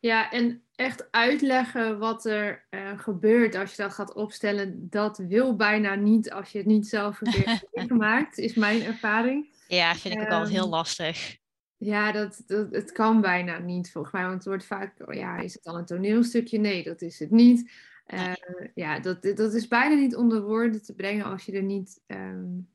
ja, 0.00 0.30
en 0.30 0.62
echt 0.74 1.12
uitleggen 1.12 1.98
wat 1.98 2.24
er 2.24 2.66
uh, 2.70 2.98
gebeurt 2.98 3.54
als 3.54 3.70
je 3.70 3.83
dat 3.83 3.94
gaat 3.94 4.14
opstellen, 4.14 4.90
dat 4.90 5.18
wil 5.18 5.56
bijna 5.56 5.94
niet 5.94 6.33
als 6.33 6.50
je 6.52 6.59
het 6.59 6.66
niet 6.66 6.88
zelf 6.88 7.20
hebt 7.24 7.66
gemaakt, 7.72 8.38
is 8.38 8.54
mijn 8.54 8.83
ervaring. 8.83 9.54
Ja, 9.68 9.94
vind 9.94 10.14
ik 10.14 10.20
ook 10.20 10.28
al 10.28 10.46
heel 10.46 10.62
ehm, 10.62 10.70
lastig. 10.70 11.38
Ja, 11.81 12.12
dat, 12.12 12.43
dat, 12.47 12.71
het 12.71 12.93
kan 12.93 13.21
bijna 13.21 13.59
niet 13.59 13.90
volgens 13.90 14.12
mij. 14.12 14.23
Want 14.23 14.35
het 14.35 14.45
wordt 14.45 14.64
vaak, 14.64 14.95
oh 15.09 15.14
ja, 15.14 15.38
is 15.38 15.55
het 15.55 15.62
dan 15.62 15.77
een 15.77 15.85
toneelstukje? 15.85 16.59
Nee, 16.59 16.83
dat 16.83 17.03
is 17.03 17.19
het 17.19 17.31
niet. 17.31 17.73
Uh, 18.07 18.33
ja, 18.75 18.99
dat, 18.99 19.23
dat 19.23 19.55
is 19.55 19.69
bijna 19.69 19.95
niet 19.95 20.16
onder 20.16 20.43
woorden 20.43 20.83
te 20.83 20.95
brengen 20.95 21.25
als 21.25 21.45
je 21.45 21.53
er 21.53 21.62
niet 21.62 22.01
um, 22.07 22.69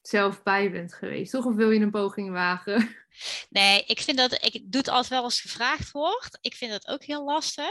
zelf 0.00 0.42
bij 0.42 0.70
bent 0.70 0.94
geweest. 0.94 1.32
Toch? 1.32 1.44
Of 1.44 1.54
wil 1.54 1.70
je 1.70 1.80
een 1.80 1.90
poging 1.90 2.30
wagen? 2.30 2.88
Nee, 3.50 3.84
ik 3.86 4.00
vind 4.00 4.18
dat, 4.18 4.32
ik 4.32 4.52
doe 4.52 4.80
het 4.80 4.88
altijd 4.88 5.08
wel 5.08 5.22
als 5.22 5.40
gevraagd 5.40 5.90
wordt. 5.90 6.38
Ik 6.40 6.54
vind 6.54 6.70
dat 6.70 6.88
ook 6.88 7.04
heel 7.04 7.24
lastig. 7.24 7.70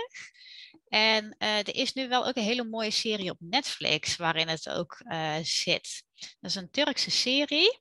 En 0.87 1.35
uh, 1.39 1.57
er 1.57 1.75
is 1.75 1.93
nu 1.93 2.07
wel 2.07 2.27
ook 2.27 2.35
een 2.35 2.43
hele 2.43 2.63
mooie 2.63 2.91
serie 2.91 3.29
op 3.29 3.37
Netflix 3.39 4.15
waarin 4.15 4.47
het 4.47 4.69
ook 4.69 5.01
uh, 5.05 5.35
zit. 5.41 6.03
Dat 6.15 6.49
is 6.49 6.55
een 6.55 6.71
Turkse 6.71 7.11
serie. 7.11 7.79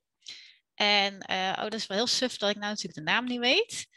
En 0.77 1.25
uh, 1.29 1.53
oh, 1.55 1.61
dat 1.61 1.73
is 1.73 1.87
wel 1.87 1.97
heel 1.97 2.07
suf 2.07 2.37
dat 2.37 2.49
ik 2.49 2.55
nou 2.55 2.69
natuurlijk 2.69 3.05
de 3.05 3.11
naam 3.11 3.25
niet 3.25 3.39
weet. 3.39 3.87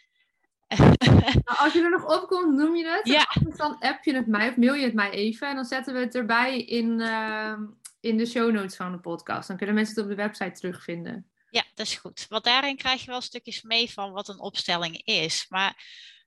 Nou, 1.45 1.59
als 1.59 1.73
je 1.73 1.83
er 1.83 1.91
nog 1.91 2.21
op 2.21 2.29
komt, 2.29 2.57
noem 2.57 2.77
je 2.77 2.89
het. 2.89 3.07
Ja. 3.07 3.27
Dan 3.57 3.79
app 3.79 4.05
je 4.05 4.15
het 4.15 4.27
mij 4.27 4.49
of 4.49 4.57
mail 4.57 4.75
je 4.75 4.85
het 4.85 4.95
mij 4.95 5.11
even. 5.11 5.49
En 5.49 5.55
dan 5.55 5.65
zetten 5.65 5.95
we 5.95 6.01
het 6.01 6.15
erbij 6.15 6.63
in, 6.63 7.01
uh, 7.01 7.59
in 8.01 8.17
de 8.17 8.27
show 8.27 8.53
notes 8.53 8.77
van 8.77 8.93
de 8.93 8.99
podcast. 8.99 9.49
Dan 9.49 9.57
kunnen 9.57 9.75
mensen 9.75 9.95
het 9.95 10.05
op 10.05 10.11
de 10.11 10.17
website 10.17 10.53
terugvinden. 10.53 11.31
Ja, 11.51 11.65
dat 11.75 11.87
is 11.87 11.97
goed. 11.97 12.27
Want 12.29 12.45
daarin 12.45 12.77
krijg 12.77 13.05
je 13.05 13.11
wel 13.11 13.21
stukjes 13.21 13.63
mee 13.63 13.91
van 13.91 14.13
wat 14.13 14.29
een 14.29 14.41
opstelling 14.41 15.05
is. 15.05 15.47
Maar 15.49 15.85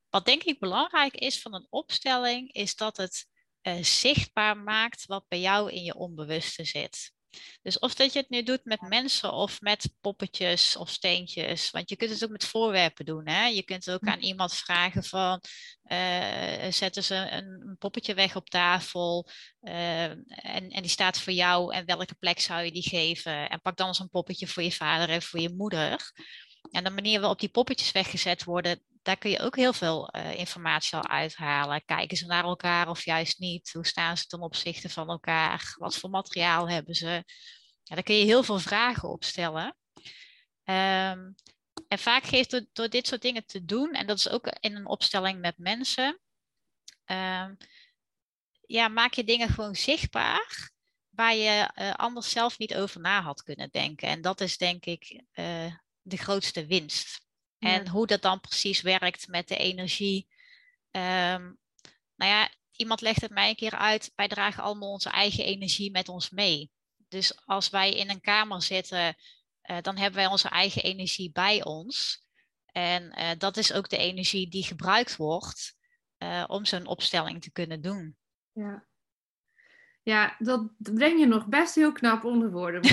wat 0.09 0.25
denk 0.25 0.43
ik 0.43 0.59
belangrijk 0.59 1.15
is 1.15 1.41
van 1.41 1.53
een 1.53 1.67
opstelling, 1.69 2.53
is 2.53 2.75
dat 2.75 2.97
het 2.97 3.27
uh, 3.63 3.83
zichtbaar 3.83 4.57
maakt 4.57 5.05
wat 5.05 5.27
bij 5.27 5.39
jou 5.39 5.71
in 5.71 5.83
je 5.83 5.95
onbewuste 5.95 6.65
zit. 6.65 7.11
Dus 7.61 7.79
of 7.79 7.93
dat 7.93 8.13
je 8.13 8.19
het 8.19 8.29
nu 8.29 8.43
doet 8.43 8.65
met 8.65 8.81
mensen 8.81 9.33
of 9.33 9.61
met 9.61 9.93
poppetjes 10.01 10.75
of 10.75 10.89
steentjes. 10.89 11.71
Want 11.71 11.89
je 11.89 11.95
kunt 11.95 12.11
het 12.11 12.23
ook 12.23 12.29
met 12.29 12.45
voorwerpen 12.45 13.05
doen. 13.05 13.27
Hè? 13.27 13.45
Je 13.45 13.63
kunt 13.63 13.91
ook 13.91 14.07
aan 14.07 14.19
iemand 14.19 14.53
vragen 14.53 15.03
van 15.03 15.41
uh, 15.87 16.71
zetten 16.71 17.03
ze 17.03 17.15
een, 17.15 17.61
een, 17.67 17.75
poppetje 17.79 18.13
weg 18.13 18.35
op 18.35 18.49
tafel. 18.49 19.29
Uh, 19.61 20.03
en, 20.03 20.69
en 20.69 20.81
die 20.81 20.87
staat 20.87 21.19
voor 21.19 21.33
jou. 21.33 21.73
En 21.73 21.85
welke 21.85 22.15
plek 22.15 22.39
zou 22.39 22.63
je 22.63 22.71
die 22.71 22.89
geven? 22.89 23.49
En 23.49 23.61
pak 23.61 23.77
dan 23.77 23.87
eens 23.87 23.99
een 23.99 24.09
poppetje 24.09 24.47
voor 24.47 24.63
je 24.63 24.71
vader 24.71 25.09
en 25.09 25.21
voor 25.21 25.39
je 25.39 25.53
moeder. 25.55 26.11
En 26.71 26.83
de 26.83 26.89
manier 26.89 27.19
waarop 27.19 27.39
die 27.39 27.49
poppetjes 27.49 27.91
weggezet 27.91 28.43
worden, 28.43 28.81
daar 29.03 29.17
kun 29.17 29.29
je 29.29 29.39
ook 29.39 29.55
heel 29.55 29.73
veel 29.73 30.15
uh, 30.15 30.37
informatie 30.37 30.97
al 30.97 31.07
uithalen. 31.07 31.85
Kijken 31.85 32.17
ze 32.17 32.25
naar 32.25 32.43
elkaar 32.43 32.89
of 32.89 33.05
juist 33.05 33.39
niet? 33.39 33.71
Hoe 33.71 33.87
staan 33.87 34.17
ze 34.17 34.25
ten 34.25 34.41
opzichte 34.41 34.89
van 34.89 35.09
elkaar? 35.09 35.75
Wat 35.77 35.95
voor 35.95 36.09
materiaal 36.09 36.69
hebben 36.69 36.95
ze? 36.95 37.23
Ja, 37.83 37.95
daar 37.95 38.03
kun 38.03 38.15
je 38.15 38.25
heel 38.25 38.43
veel 38.43 38.59
vragen 38.59 39.09
op 39.09 39.23
stellen. 39.23 39.77
Um, 40.63 41.35
en 41.87 41.99
vaak 41.99 42.23
geeft 42.23 42.51
door, 42.51 42.65
door, 42.73 42.89
dit 42.89 43.07
soort 43.07 43.21
dingen 43.21 43.45
te 43.45 43.65
doen, 43.65 43.91
en 43.91 44.07
dat 44.07 44.17
is 44.17 44.29
ook 44.29 44.47
in 44.59 44.75
een 44.75 44.87
opstelling 44.87 45.39
met 45.39 45.57
mensen, 45.57 46.19
um, 47.05 47.57
ja, 48.65 48.87
maak 48.87 49.13
je 49.13 49.23
dingen 49.23 49.49
gewoon 49.49 49.75
zichtbaar 49.75 50.71
waar 51.09 51.35
je 51.35 51.71
uh, 51.75 51.93
anders 51.93 52.29
zelf 52.29 52.57
niet 52.57 52.75
over 52.75 53.01
na 53.01 53.21
had 53.21 53.43
kunnen 53.43 53.69
denken. 53.71 54.07
En 54.07 54.21
dat 54.21 54.41
is 54.41 54.57
denk 54.57 54.85
ik 54.85 55.23
uh, 55.33 55.73
de 56.01 56.17
grootste 56.17 56.65
winst. 56.65 57.22
En 57.63 57.87
hoe 57.87 58.07
dat 58.07 58.21
dan 58.21 58.39
precies 58.39 58.81
werkt 58.81 59.27
met 59.27 59.47
de 59.47 59.57
energie. 59.57 60.27
Um, 60.91 61.57
nou 62.15 62.31
ja, 62.31 62.49
iemand 62.71 63.01
legt 63.01 63.21
het 63.21 63.31
mij 63.31 63.49
een 63.49 63.55
keer 63.55 63.75
uit. 63.75 64.11
Wij 64.15 64.27
dragen 64.27 64.63
allemaal 64.63 64.91
onze 64.91 65.09
eigen 65.09 65.45
energie 65.45 65.91
met 65.91 66.09
ons 66.09 66.29
mee. 66.29 66.71
Dus 67.07 67.45
als 67.45 67.69
wij 67.69 67.91
in 67.91 68.09
een 68.09 68.21
kamer 68.21 68.61
zitten, 68.61 69.15
uh, 69.63 69.77
dan 69.81 69.97
hebben 69.97 70.19
wij 70.19 70.29
onze 70.29 70.49
eigen 70.49 70.83
energie 70.83 71.31
bij 71.31 71.63
ons. 71.63 72.25
En 72.65 73.19
uh, 73.19 73.29
dat 73.37 73.57
is 73.57 73.73
ook 73.73 73.89
de 73.89 73.97
energie 73.97 74.49
die 74.49 74.63
gebruikt 74.63 75.15
wordt 75.15 75.75
uh, 76.17 76.43
om 76.47 76.65
zo'n 76.65 76.85
opstelling 76.85 77.41
te 77.41 77.51
kunnen 77.51 77.81
doen. 77.81 78.17
Ja. 78.51 78.85
Ja, 80.03 80.35
dat 80.39 80.67
breng 80.77 81.19
je 81.19 81.25
nog 81.25 81.47
best 81.47 81.75
heel 81.75 81.91
knap 81.91 82.23
onder 82.23 82.51
woorden. 82.51 82.81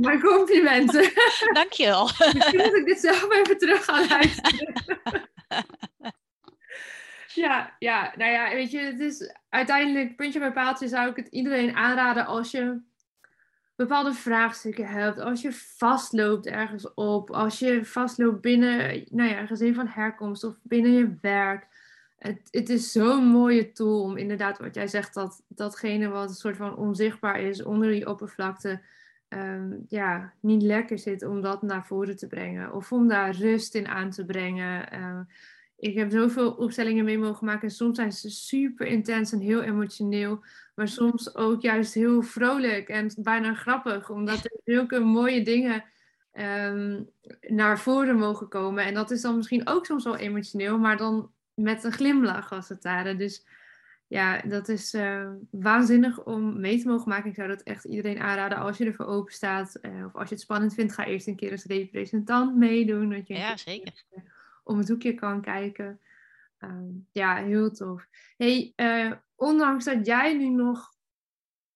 Maar 0.00 0.20
complimenten. 0.20 1.12
Dankjewel. 1.52 2.04
Misschien 2.34 2.60
moet 2.60 2.76
ik 2.76 2.86
dit 2.86 3.00
zelf 3.00 3.32
even 3.32 3.58
terug 3.58 3.84
gaan 3.84 4.08
luisteren. 4.08 4.88
ja, 7.34 7.76
ja, 7.78 8.12
nou 8.16 8.30
ja, 8.30 8.50
weet 8.50 8.70
je, 8.70 8.78
het 8.78 9.00
is 9.00 9.34
uiteindelijk, 9.48 10.16
puntje 10.16 10.38
bij 10.38 10.52
paaltje, 10.52 10.88
zou 10.88 11.10
ik 11.10 11.16
het 11.16 11.28
iedereen 11.28 11.76
aanraden 11.76 12.26
als 12.26 12.50
je 12.50 12.80
bepaalde 13.76 14.12
vraagstukken 14.12 14.86
hebt, 14.86 15.18
als 15.18 15.42
je 15.42 15.52
vastloopt 15.52 16.46
ergens 16.46 16.94
op, 16.94 17.30
als 17.30 17.58
je 17.58 17.84
vastloopt 17.84 18.40
binnen, 18.40 19.04
nou 19.10 19.30
ja, 19.30 19.46
gezin 19.46 19.74
van 19.74 19.88
herkomst 19.88 20.44
of 20.44 20.56
binnen 20.62 20.92
je 20.92 21.16
werk 21.20 21.66
het, 22.20 22.48
het 22.50 22.68
is 22.68 22.92
zo'n 22.92 23.24
mooie 23.24 23.72
tool 23.72 24.02
om 24.02 24.16
inderdaad, 24.16 24.58
wat 24.58 24.74
jij 24.74 24.88
zegt, 24.88 25.14
dat 25.14 25.42
datgene 25.48 26.08
wat 26.08 26.28
een 26.28 26.34
soort 26.34 26.56
van 26.56 26.76
onzichtbaar 26.76 27.40
is 27.40 27.62
onder 27.62 27.90
die 27.90 28.08
oppervlakte, 28.08 28.80
ehm, 29.28 29.72
ja, 29.88 30.32
niet 30.40 30.62
lekker 30.62 30.98
zit, 30.98 31.24
om 31.24 31.40
dat 31.40 31.62
naar 31.62 31.86
voren 31.86 32.16
te 32.16 32.26
brengen. 32.26 32.72
Of 32.72 32.92
om 32.92 33.08
daar 33.08 33.34
rust 33.36 33.74
in 33.74 33.88
aan 33.88 34.10
te 34.10 34.24
brengen. 34.24 34.90
Ehm, 34.90 35.22
ik 35.76 35.94
heb 35.94 36.10
zoveel 36.10 36.50
opstellingen 36.50 37.04
mee 37.04 37.18
mogen 37.18 37.46
maken 37.46 37.68
en 37.68 37.74
soms 37.74 37.96
zijn 37.96 38.12
ze 38.12 38.30
super 38.30 38.86
intens 38.86 39.32
en 39.32 39.40
heel 39.40 39.62
emotioneel, 39.62 40.44
maar 40.74 40.88
soms 40.88 41.34
ook 41.34 41.60
juist 41.62 41.94
heel 41.94 42.22
vrolijk 42.22 42.88
en 42.88 43.10
bijna 43.16 43.54
grappig, 43.54 44.10
omdat 44.10 44.44
er 44.44 44.60
zulke 44.64 44.98
mooie 44.98 45.42
dingen 45.42 45.84
um, 46.32 47.10
naar 47.40 47.78
voren 47.78 48.16
mogen 48.16 48.48
komen. 48.48 48.84
En 48.84 48.94
dat 48.94 49.10
is 49.10 49.20
dan 49.20 49.36
misschien 49.36 49.68
ook 49.68 49.86
soms 49.86 50.04
wel 50.04 50.16
emotioneel, 50.16 50.78
maar 50.78 50.96
dan 50.96 51.30
met 51.54 51.84
een 51.84 51.92
glimlach 51.92 52.52
als 52.52 52.68
het 52.68 52.82
ware. 52.82 53.16
Dus 53.16 53.46
ja, 54.06 54.40
dat 54.40 54.68
is 54.68 54.94
uh, 54.94 55.30
waanzinnig 55.50 56.24
om 56.24 56.60
mee 56.60 56.80
te 56.80 56.88
mogen 56.88 57.08
maken. 57.08 57.30
Ik 57.30 57.34
zou 57.36 57.48
dat 57.48 57.62
echt 57.62 57.84
iedereen 57.84 58.20
aanraden 58.20 58.58
als 58.58 58.78
je 58.78 58.84
ervoor 58.84 59.06
open 59.06 59.32
staat. 59.32 59.78
Uh, 59.82 60.04
of 60.04 60.14
als 60.14 60.28
je 60.28 60.34
het 60.34 60.44
spannend 60.44 60.74
vindt, 60.74 60.92
ga 60.92 61.04
eerst 61.04 61.26
een 61.26 61.36
keer 61.36 61.50
als 61.50 61.64
representant 61.64 62.56
meedoen. 62.56 63.10
Dat 63.10 63.26
je 63.26 63.34
ja, 63.34 63.56
zeker. 63.56 64.04
Uh, 64.10 64.22
om 64.64 64.78
het 64.78 64.88
hoekje 64.88 65.14
kan 65.14 65.40
kijken. 65.40 66.00
Ehm, 66.58 66.88
ja, 67.12 67.36
heel 67.36 67.70
tof. 67.70 68.06
Hey, 68.36 68.74
ondanks 69.36 69.84
dat 69.84 70.06
jij 70.06 70.34
nu 70.34 70.48
nog 70.48 70.90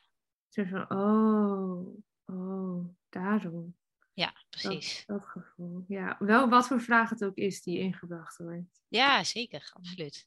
Zo 0.48 0.64
van, 0.64 0.90
oh, 0.90 1.96
oh, 2.24 2.88
daarom. 3.08 3.76
Ja, 4.12 4.34
precies. 4.50 5.04
Dat, 5.06 5.18
dat, 5.18 5.28
gevoel. 5.28 5.84
Ja, 5.88 6.16
wel 6.18 6.48
wat 6.48 6.66
voor 6.66 6.80
vraag 6.80 7.10
het 7.10 7.24
ook 7.24 7.36
is 7.36 7.62
die 7.62 7.78
ingebracht 7.78 8.36
wordt. 8.36 8.82
Ja, 8.88 9.24
zeker, 9.24 9.70
absoluut. 9.72 10.26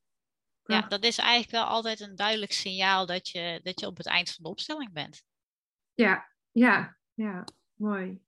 Ja, 0.73 0.81
dat 0.87 1.03
is 1.03 1.17
eigenlijk 1.17 1.51
wel 1.51 1.63
altijd 1.63 1.99
een 1.99 2.15
duidelijk 2.15 2.51
signaal 2.51 3.05
dat 3.05 3.29
je, 3.29 3.59
dat 3.63 3.79
je 3.79 3.87
op 3.87 3.97
het 3.97 4.07
eind 4.07 4.29
van 4.29 4.43
de 4.43 4.49
opstelling 4.49 4.93
bent. 4.93 5.23
Ja, 5.93 6.27
ja, 6.51 6.97
ja, 7.13 7.43
mooi. 7.73 8.21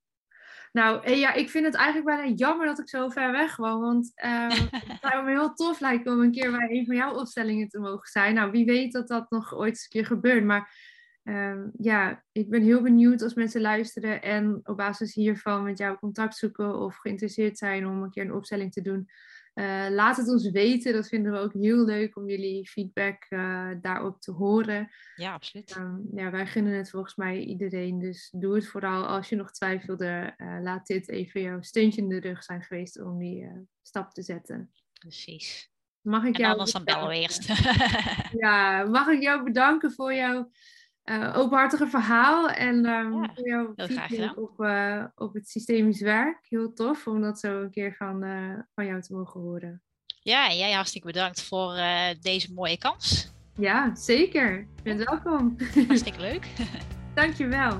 Nou, 0.72 1.04
eh, 1.04 1.18
ja, 1.18 1.32
ik 1.32 1.50
vind 1.50 1.64
het 1.64 1.74
eigenlijk 1.74 2.06
bijna 2.06 2.34
jammer 2.34 2.66
dat 2.66 2.78
ik 2.78 2.88
zo 2.88 3.08
ver 3.08 3.32
weg 3.32 3.56
woon. 3.56 3.80
Want 3.80 4.12
uh, 4.24 4.50
het 4.88 4.98
zou 5.00 5.24
me 5.24 5.30
heel 5.30 5.54
tof 5.54 5.80
lijken 5.80 6.12
om 6.12 6.20
een 6.20 6.32
keer 6.32 6.50
bij 6.50 6.70
een 6.70 6.86
van 6.86 6.96
jouw 6.96 7.14
opstellingen 7.14 7.68
te 7.68 7.78
mogen 7.78 8.08
zijn. 8.08 8.34
Nou, 8.34 8.50
wie 8.50 8.64
weet 8.64 8.92
dat 8.92 9.08
dat 9.08 9.30
nog 9.30 9.54
ooit 9.54 9.70
eens 9.70 9.82
een 9.82 9.88
keer 9.88 10.06
gebeurt. 10.06 10.44
Maar 10.44 10.90
Ehm, 11.24 11.68
ja, 11.78 12.24
ik 12.32 12.50
ben 12.50 12.62
heel 12.62 12.82
benieuwd 12.82 13.22
als 13.22 13.34
mensen 13.34 13.60
luisteren 13.60 14.22
en 14.22 14.60
op 14.62 14.76
basis 14.76 15.14
hiervan 15.14 15.62
met 15.62 15.78
jou 15.78 15.98
contact 15.98 16.36
zoeken 16.36 16.78
of 16.78 16.96
geïnteresseerd 16.96 17.58
zijn 17.58 17.86
om 17.86 18.02
een 18.02 18.10
keer 18.10 18.24
een 18.24 18.34
opstelling 18.34 18.72
te 18.72 18.80
doen. 18.80 19.08
Uh, 19.54 19.86
laat 19.90 20.16
het 20.16 20.28
ons 20.28 20.50
weten. 20.50 20.92
Dat 20.92 21.08
vinden 21.08 21.32
we 21.32 21.38
ook 21.38 21.52
heel 21.52 21.84
leuk 21.84 22.16
om 22.16 22.28
jullie 22.28 22.68
feedback 22.68 23.26
uh, 23.30 23.68
daarop 23.80 24.20
te 24.20 24.32
horen. 24.32 24.90
Ja, 25.14 25.32
absoluut. 25.32 25.76
Um, 25.76 26.08
ja, 26.14 26.30
wij 26.30 26.46
gunnen 26.46 26.72
het 26.72 26.90
volgens 26.90 27.14
mij 27.14 27.40
iedereen. 27.40 27.98
Dus 27.98 28.28
doe 28.36 28.54
het 28.54 28.68
vooral 28.68 29.06
als 29.06 29.28
je 29.28 29.36
nog 29.36 29.50
twijfelde. 29.50 30.34
Uh, 30.36 30.58
laat 30.62 30.86
dit 30.86 31.08
even 31.08 31.40
jouw 31.40 31.62
steuntje 31.62 32.00
in 32.00 32.08
de 32.08 32.20
rug 32.20 32.42
zijn 32.44 32.62
geweest 32.62 33.00
om 33.00 33.18
die 33.18 33.48
stap 33.82 34.10
te 34.10 34.22
zetten. 34.22 34.72
Precies. 34.98 35.70
Mag 36.00 36.24
ik 36.24 36.34
en 36.34 36.40
jou 36.40 36.52
anders 36.52 36.72
dan 36.72 36.84
bellen 36.84 37.08
we 37.08 37.18
eerst. 37.18 37.46
ja, 38.44 38.84
mag 38.84 39.08
ik 39.08 39.22
jou 39.22 39.44
bedanken 39.44 39.92
voor 39.92 40.14
jouw 40.14 40.50
uh, 41.04 41.36
openhartige 41.36 41.86
verhaal 41.86 42.48
en 42.50 42.86
um, 42.86 43.30
voor 43.34 43.48
jouw 43.48 43.72
feedback 43.76 44.38
op, 44.38 44.60
uh, 44.60 45.04
op 45.14 45.34
het 45.34 45.48
systemisch 45.48 46.00
werk. 46.00 46.38
Heel 46.48 46.72
tof 46.72 47.06
om 47.06 47.20
dat 47.20 47.38
zo 47.40 47.62
een 47.62 47.70
keer 47.70 47.94
van, 47.94 48.24
uh, 48.24 48.58
van 48.74 48.86
jou 48.86 49.02
te 49.02 49.14
mogen 49.14 49.40
horen. 49.40 49.82
Ja, 50.20 50.48
en 50.50 50.56
jij 50.56 50.72
hartstikke 50.72 51.06
bedankt 51.06 51.42
voor 51.42 51.74
deze 52.20 52.52
mooie 52.52 52.78
kans. 52.78 53.32
Ja, 53.54 53.94
zeker. 53.94 54.58
Je 54.58 54.82
bent 54.82 55.04
welkom. 55.04 55.56
Hartstikke 55.86 56.20
leuk. 56.30 56.46
Dankjewel. 57.14 57.78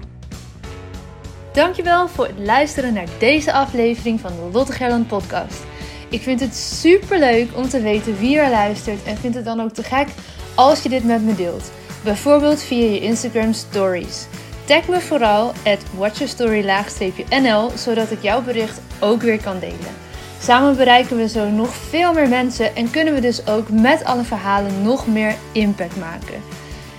Dankjewel 1.52 2.08
voor 2.08 2.26
het 2.26 2.38
luisteren 2.38 2.94
naar 2.94 3.08
deze 3.18 3.52
aflevering 3.52 4.20
van 4.20 4.36
de 4.36 4.50
Lotte 4.52 4.72
Gerland 4.72 5.06
podcast. 5.06 5.64
Ik 6.10 6.20
vind 6.20 6.40
het 6.40 6.54
super 6.54 7.18
leuk 7.18 7.56
om 7.56 7.68
te 7.68 7.80
weten 7.80 8.18
wie 8.18 8.38
er 8.38 8.50
luistert 8.50 9.04
en 9.04 9.16
vind 9.16 9.34
het 9.34 9.44
dan 9.44 9.60
ook 9.60 9.72
te 9.72 9.82
gek 9.82 10.08
als 10.54 10.82
je 10.82 10.88
dit 10.88 11.04
met 11.04 11.22
me 11.22 11.34
deelt. 11.34 11.81
Bijvoorbeeld 12.04 12.62
via 12.62 12.90
je 12.90 13.00
Instagram 13.00 13.52
stories. 13.52 14.26
Tag 14.64 14.88
me 14.88 15.00
vooral 15.00 15.52
at 15.64 15.78
watchyourstory-nl, 15.96 17.70
zodat 17.74 18.10
ik 18.10 18.22
jouw 18.22 18.42
bericht 18.42 18.80
ook 19.00 19.22
weer 19.22 19.42
kan 19.42 19.58
delen. 19.58 19.94
Samen 20.40 20.76
bereiken 20.76 21.16
we 21.16 21.28
zo 21.28 21.48
nog 21.48 21.74
veel 21.74 22.12
meer 22.12 22.28
mensen 22.28 22.76
en 22.76 22.90
kunnen 22.90 23.14
we 23.14 23.20
dus 23.20 23.46
ook 23.46 23.68
met 23.68 24.04
alle 24.04 24.22
verhalen 24.22 24.82
nog 24.82 25.06
meer 25.06 25.34
impact 25.52 25.96
maken. 25.96 26.42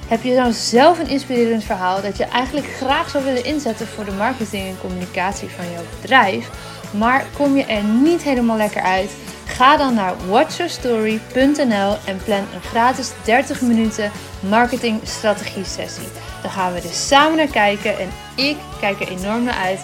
Heb 0.08 0.24
je 0.24 0.36
dan 0.36 0.54
zelf 0.54 1.00
een 1.00 1.10
inspirerend 1.10 1.64
verhaal 1.64 2.02
dat 2.02 2.18
je 2.18 2.24
eigenlijk 2.24 2.68
graag 2.68 3.10
zou 3.10 3.24
willen 3.24 3.46
inzetten 3.46 3.88
voor 3.88 4.06
de 4.06 4.12
marketing 4.12 4.68
en 4.68 4.80
communicatie 4.82 5.50
van 5.50 5.66
jouw 5.72 5.84
bedrijf, 6.02 6.50
maar 6.92 7.26
kom 7.38 7.58
je 7.58 7.66
er 7.66 7.84
niet 7.84 8.22
helemaal 8.22 8.58
lekker 8.58 8.82
uit? 8.82 9.12
Ga 9.46 9.78
dan 9.78 9.94
naar 9.94 10.28
watchyourstory.nl 10.28 11.98
en 12.06 12.18
plan 12.24 12.46
een 12.54 12.62
gratis 12.62 13.12
30 13.24 13.62
minuten 13.62 14.12
marketing 14.40 15.02
strategie 15.04 15.66
sessie. 15.66 16.08
Dan 16.42 16.52
gaan 16.52 16.74
we 16.74 16.82
er 16.82 16.94
samen 16.94 17.38
naar 17.38 17.48
kijken 17.48 18.00
en 18.00 18.10
ik 18.36 18.58
kijk 18.80 19.02
er 19.02 19.08
enorm 19.08 19.44
naar 19.44 19.58
uit 19.58 19.80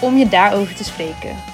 om 0.00 0.16
je 0.16 0.28
daarover 0.28 0.74
te 0.74 0.84
spreken. 0.84 1.53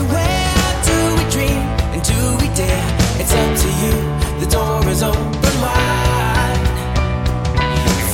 It's 3.23 3.35
up 3.35 3.51
to 3.63 3.69
you, 3.83 3.95
the 4.39 4.47
door 4.49 4.81
is 4.89 5.03
open 5.03 5.55
wide. 5.61 6.59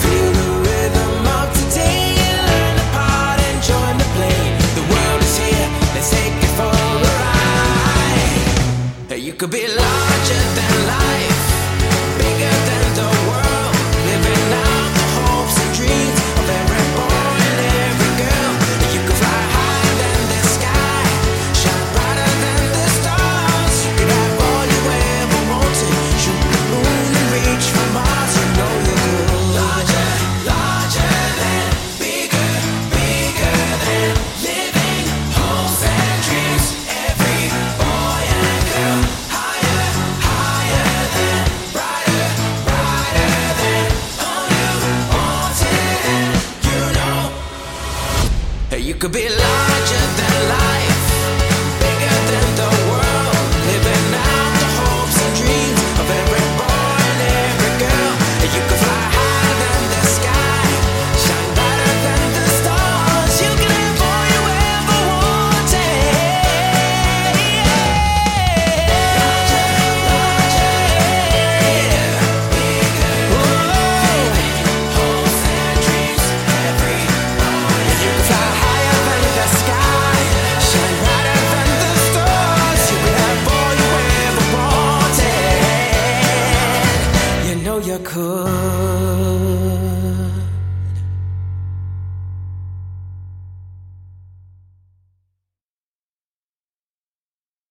Feel 0.01 0.31
the 0.41 0.49
rhythm 0.67 1.27
of 1.39 1.47
today, 1.59 2.07
learn 2.49 2.73
the 2.75 2.87
part 2.91 3.39
and 3.39 3.57
join 3.63 3.95
the 4.03 4.09
play. 4.17 4.41
The 4.75 4.83
world 4.91 5.21
is 5.23 5.37
here, 5.37 5.69
let's 5.95 6.09
take 6.11 6.35
it 6.47 6.53
for 6.59 6.67
a 6.67 6.69
ride. 7.07 9.15
You 9.27 9.31
could 9.31 9.49
be 9.49 9.65
larger 9.65 10.43
than 10.57 10.73
life, 10.91 11.26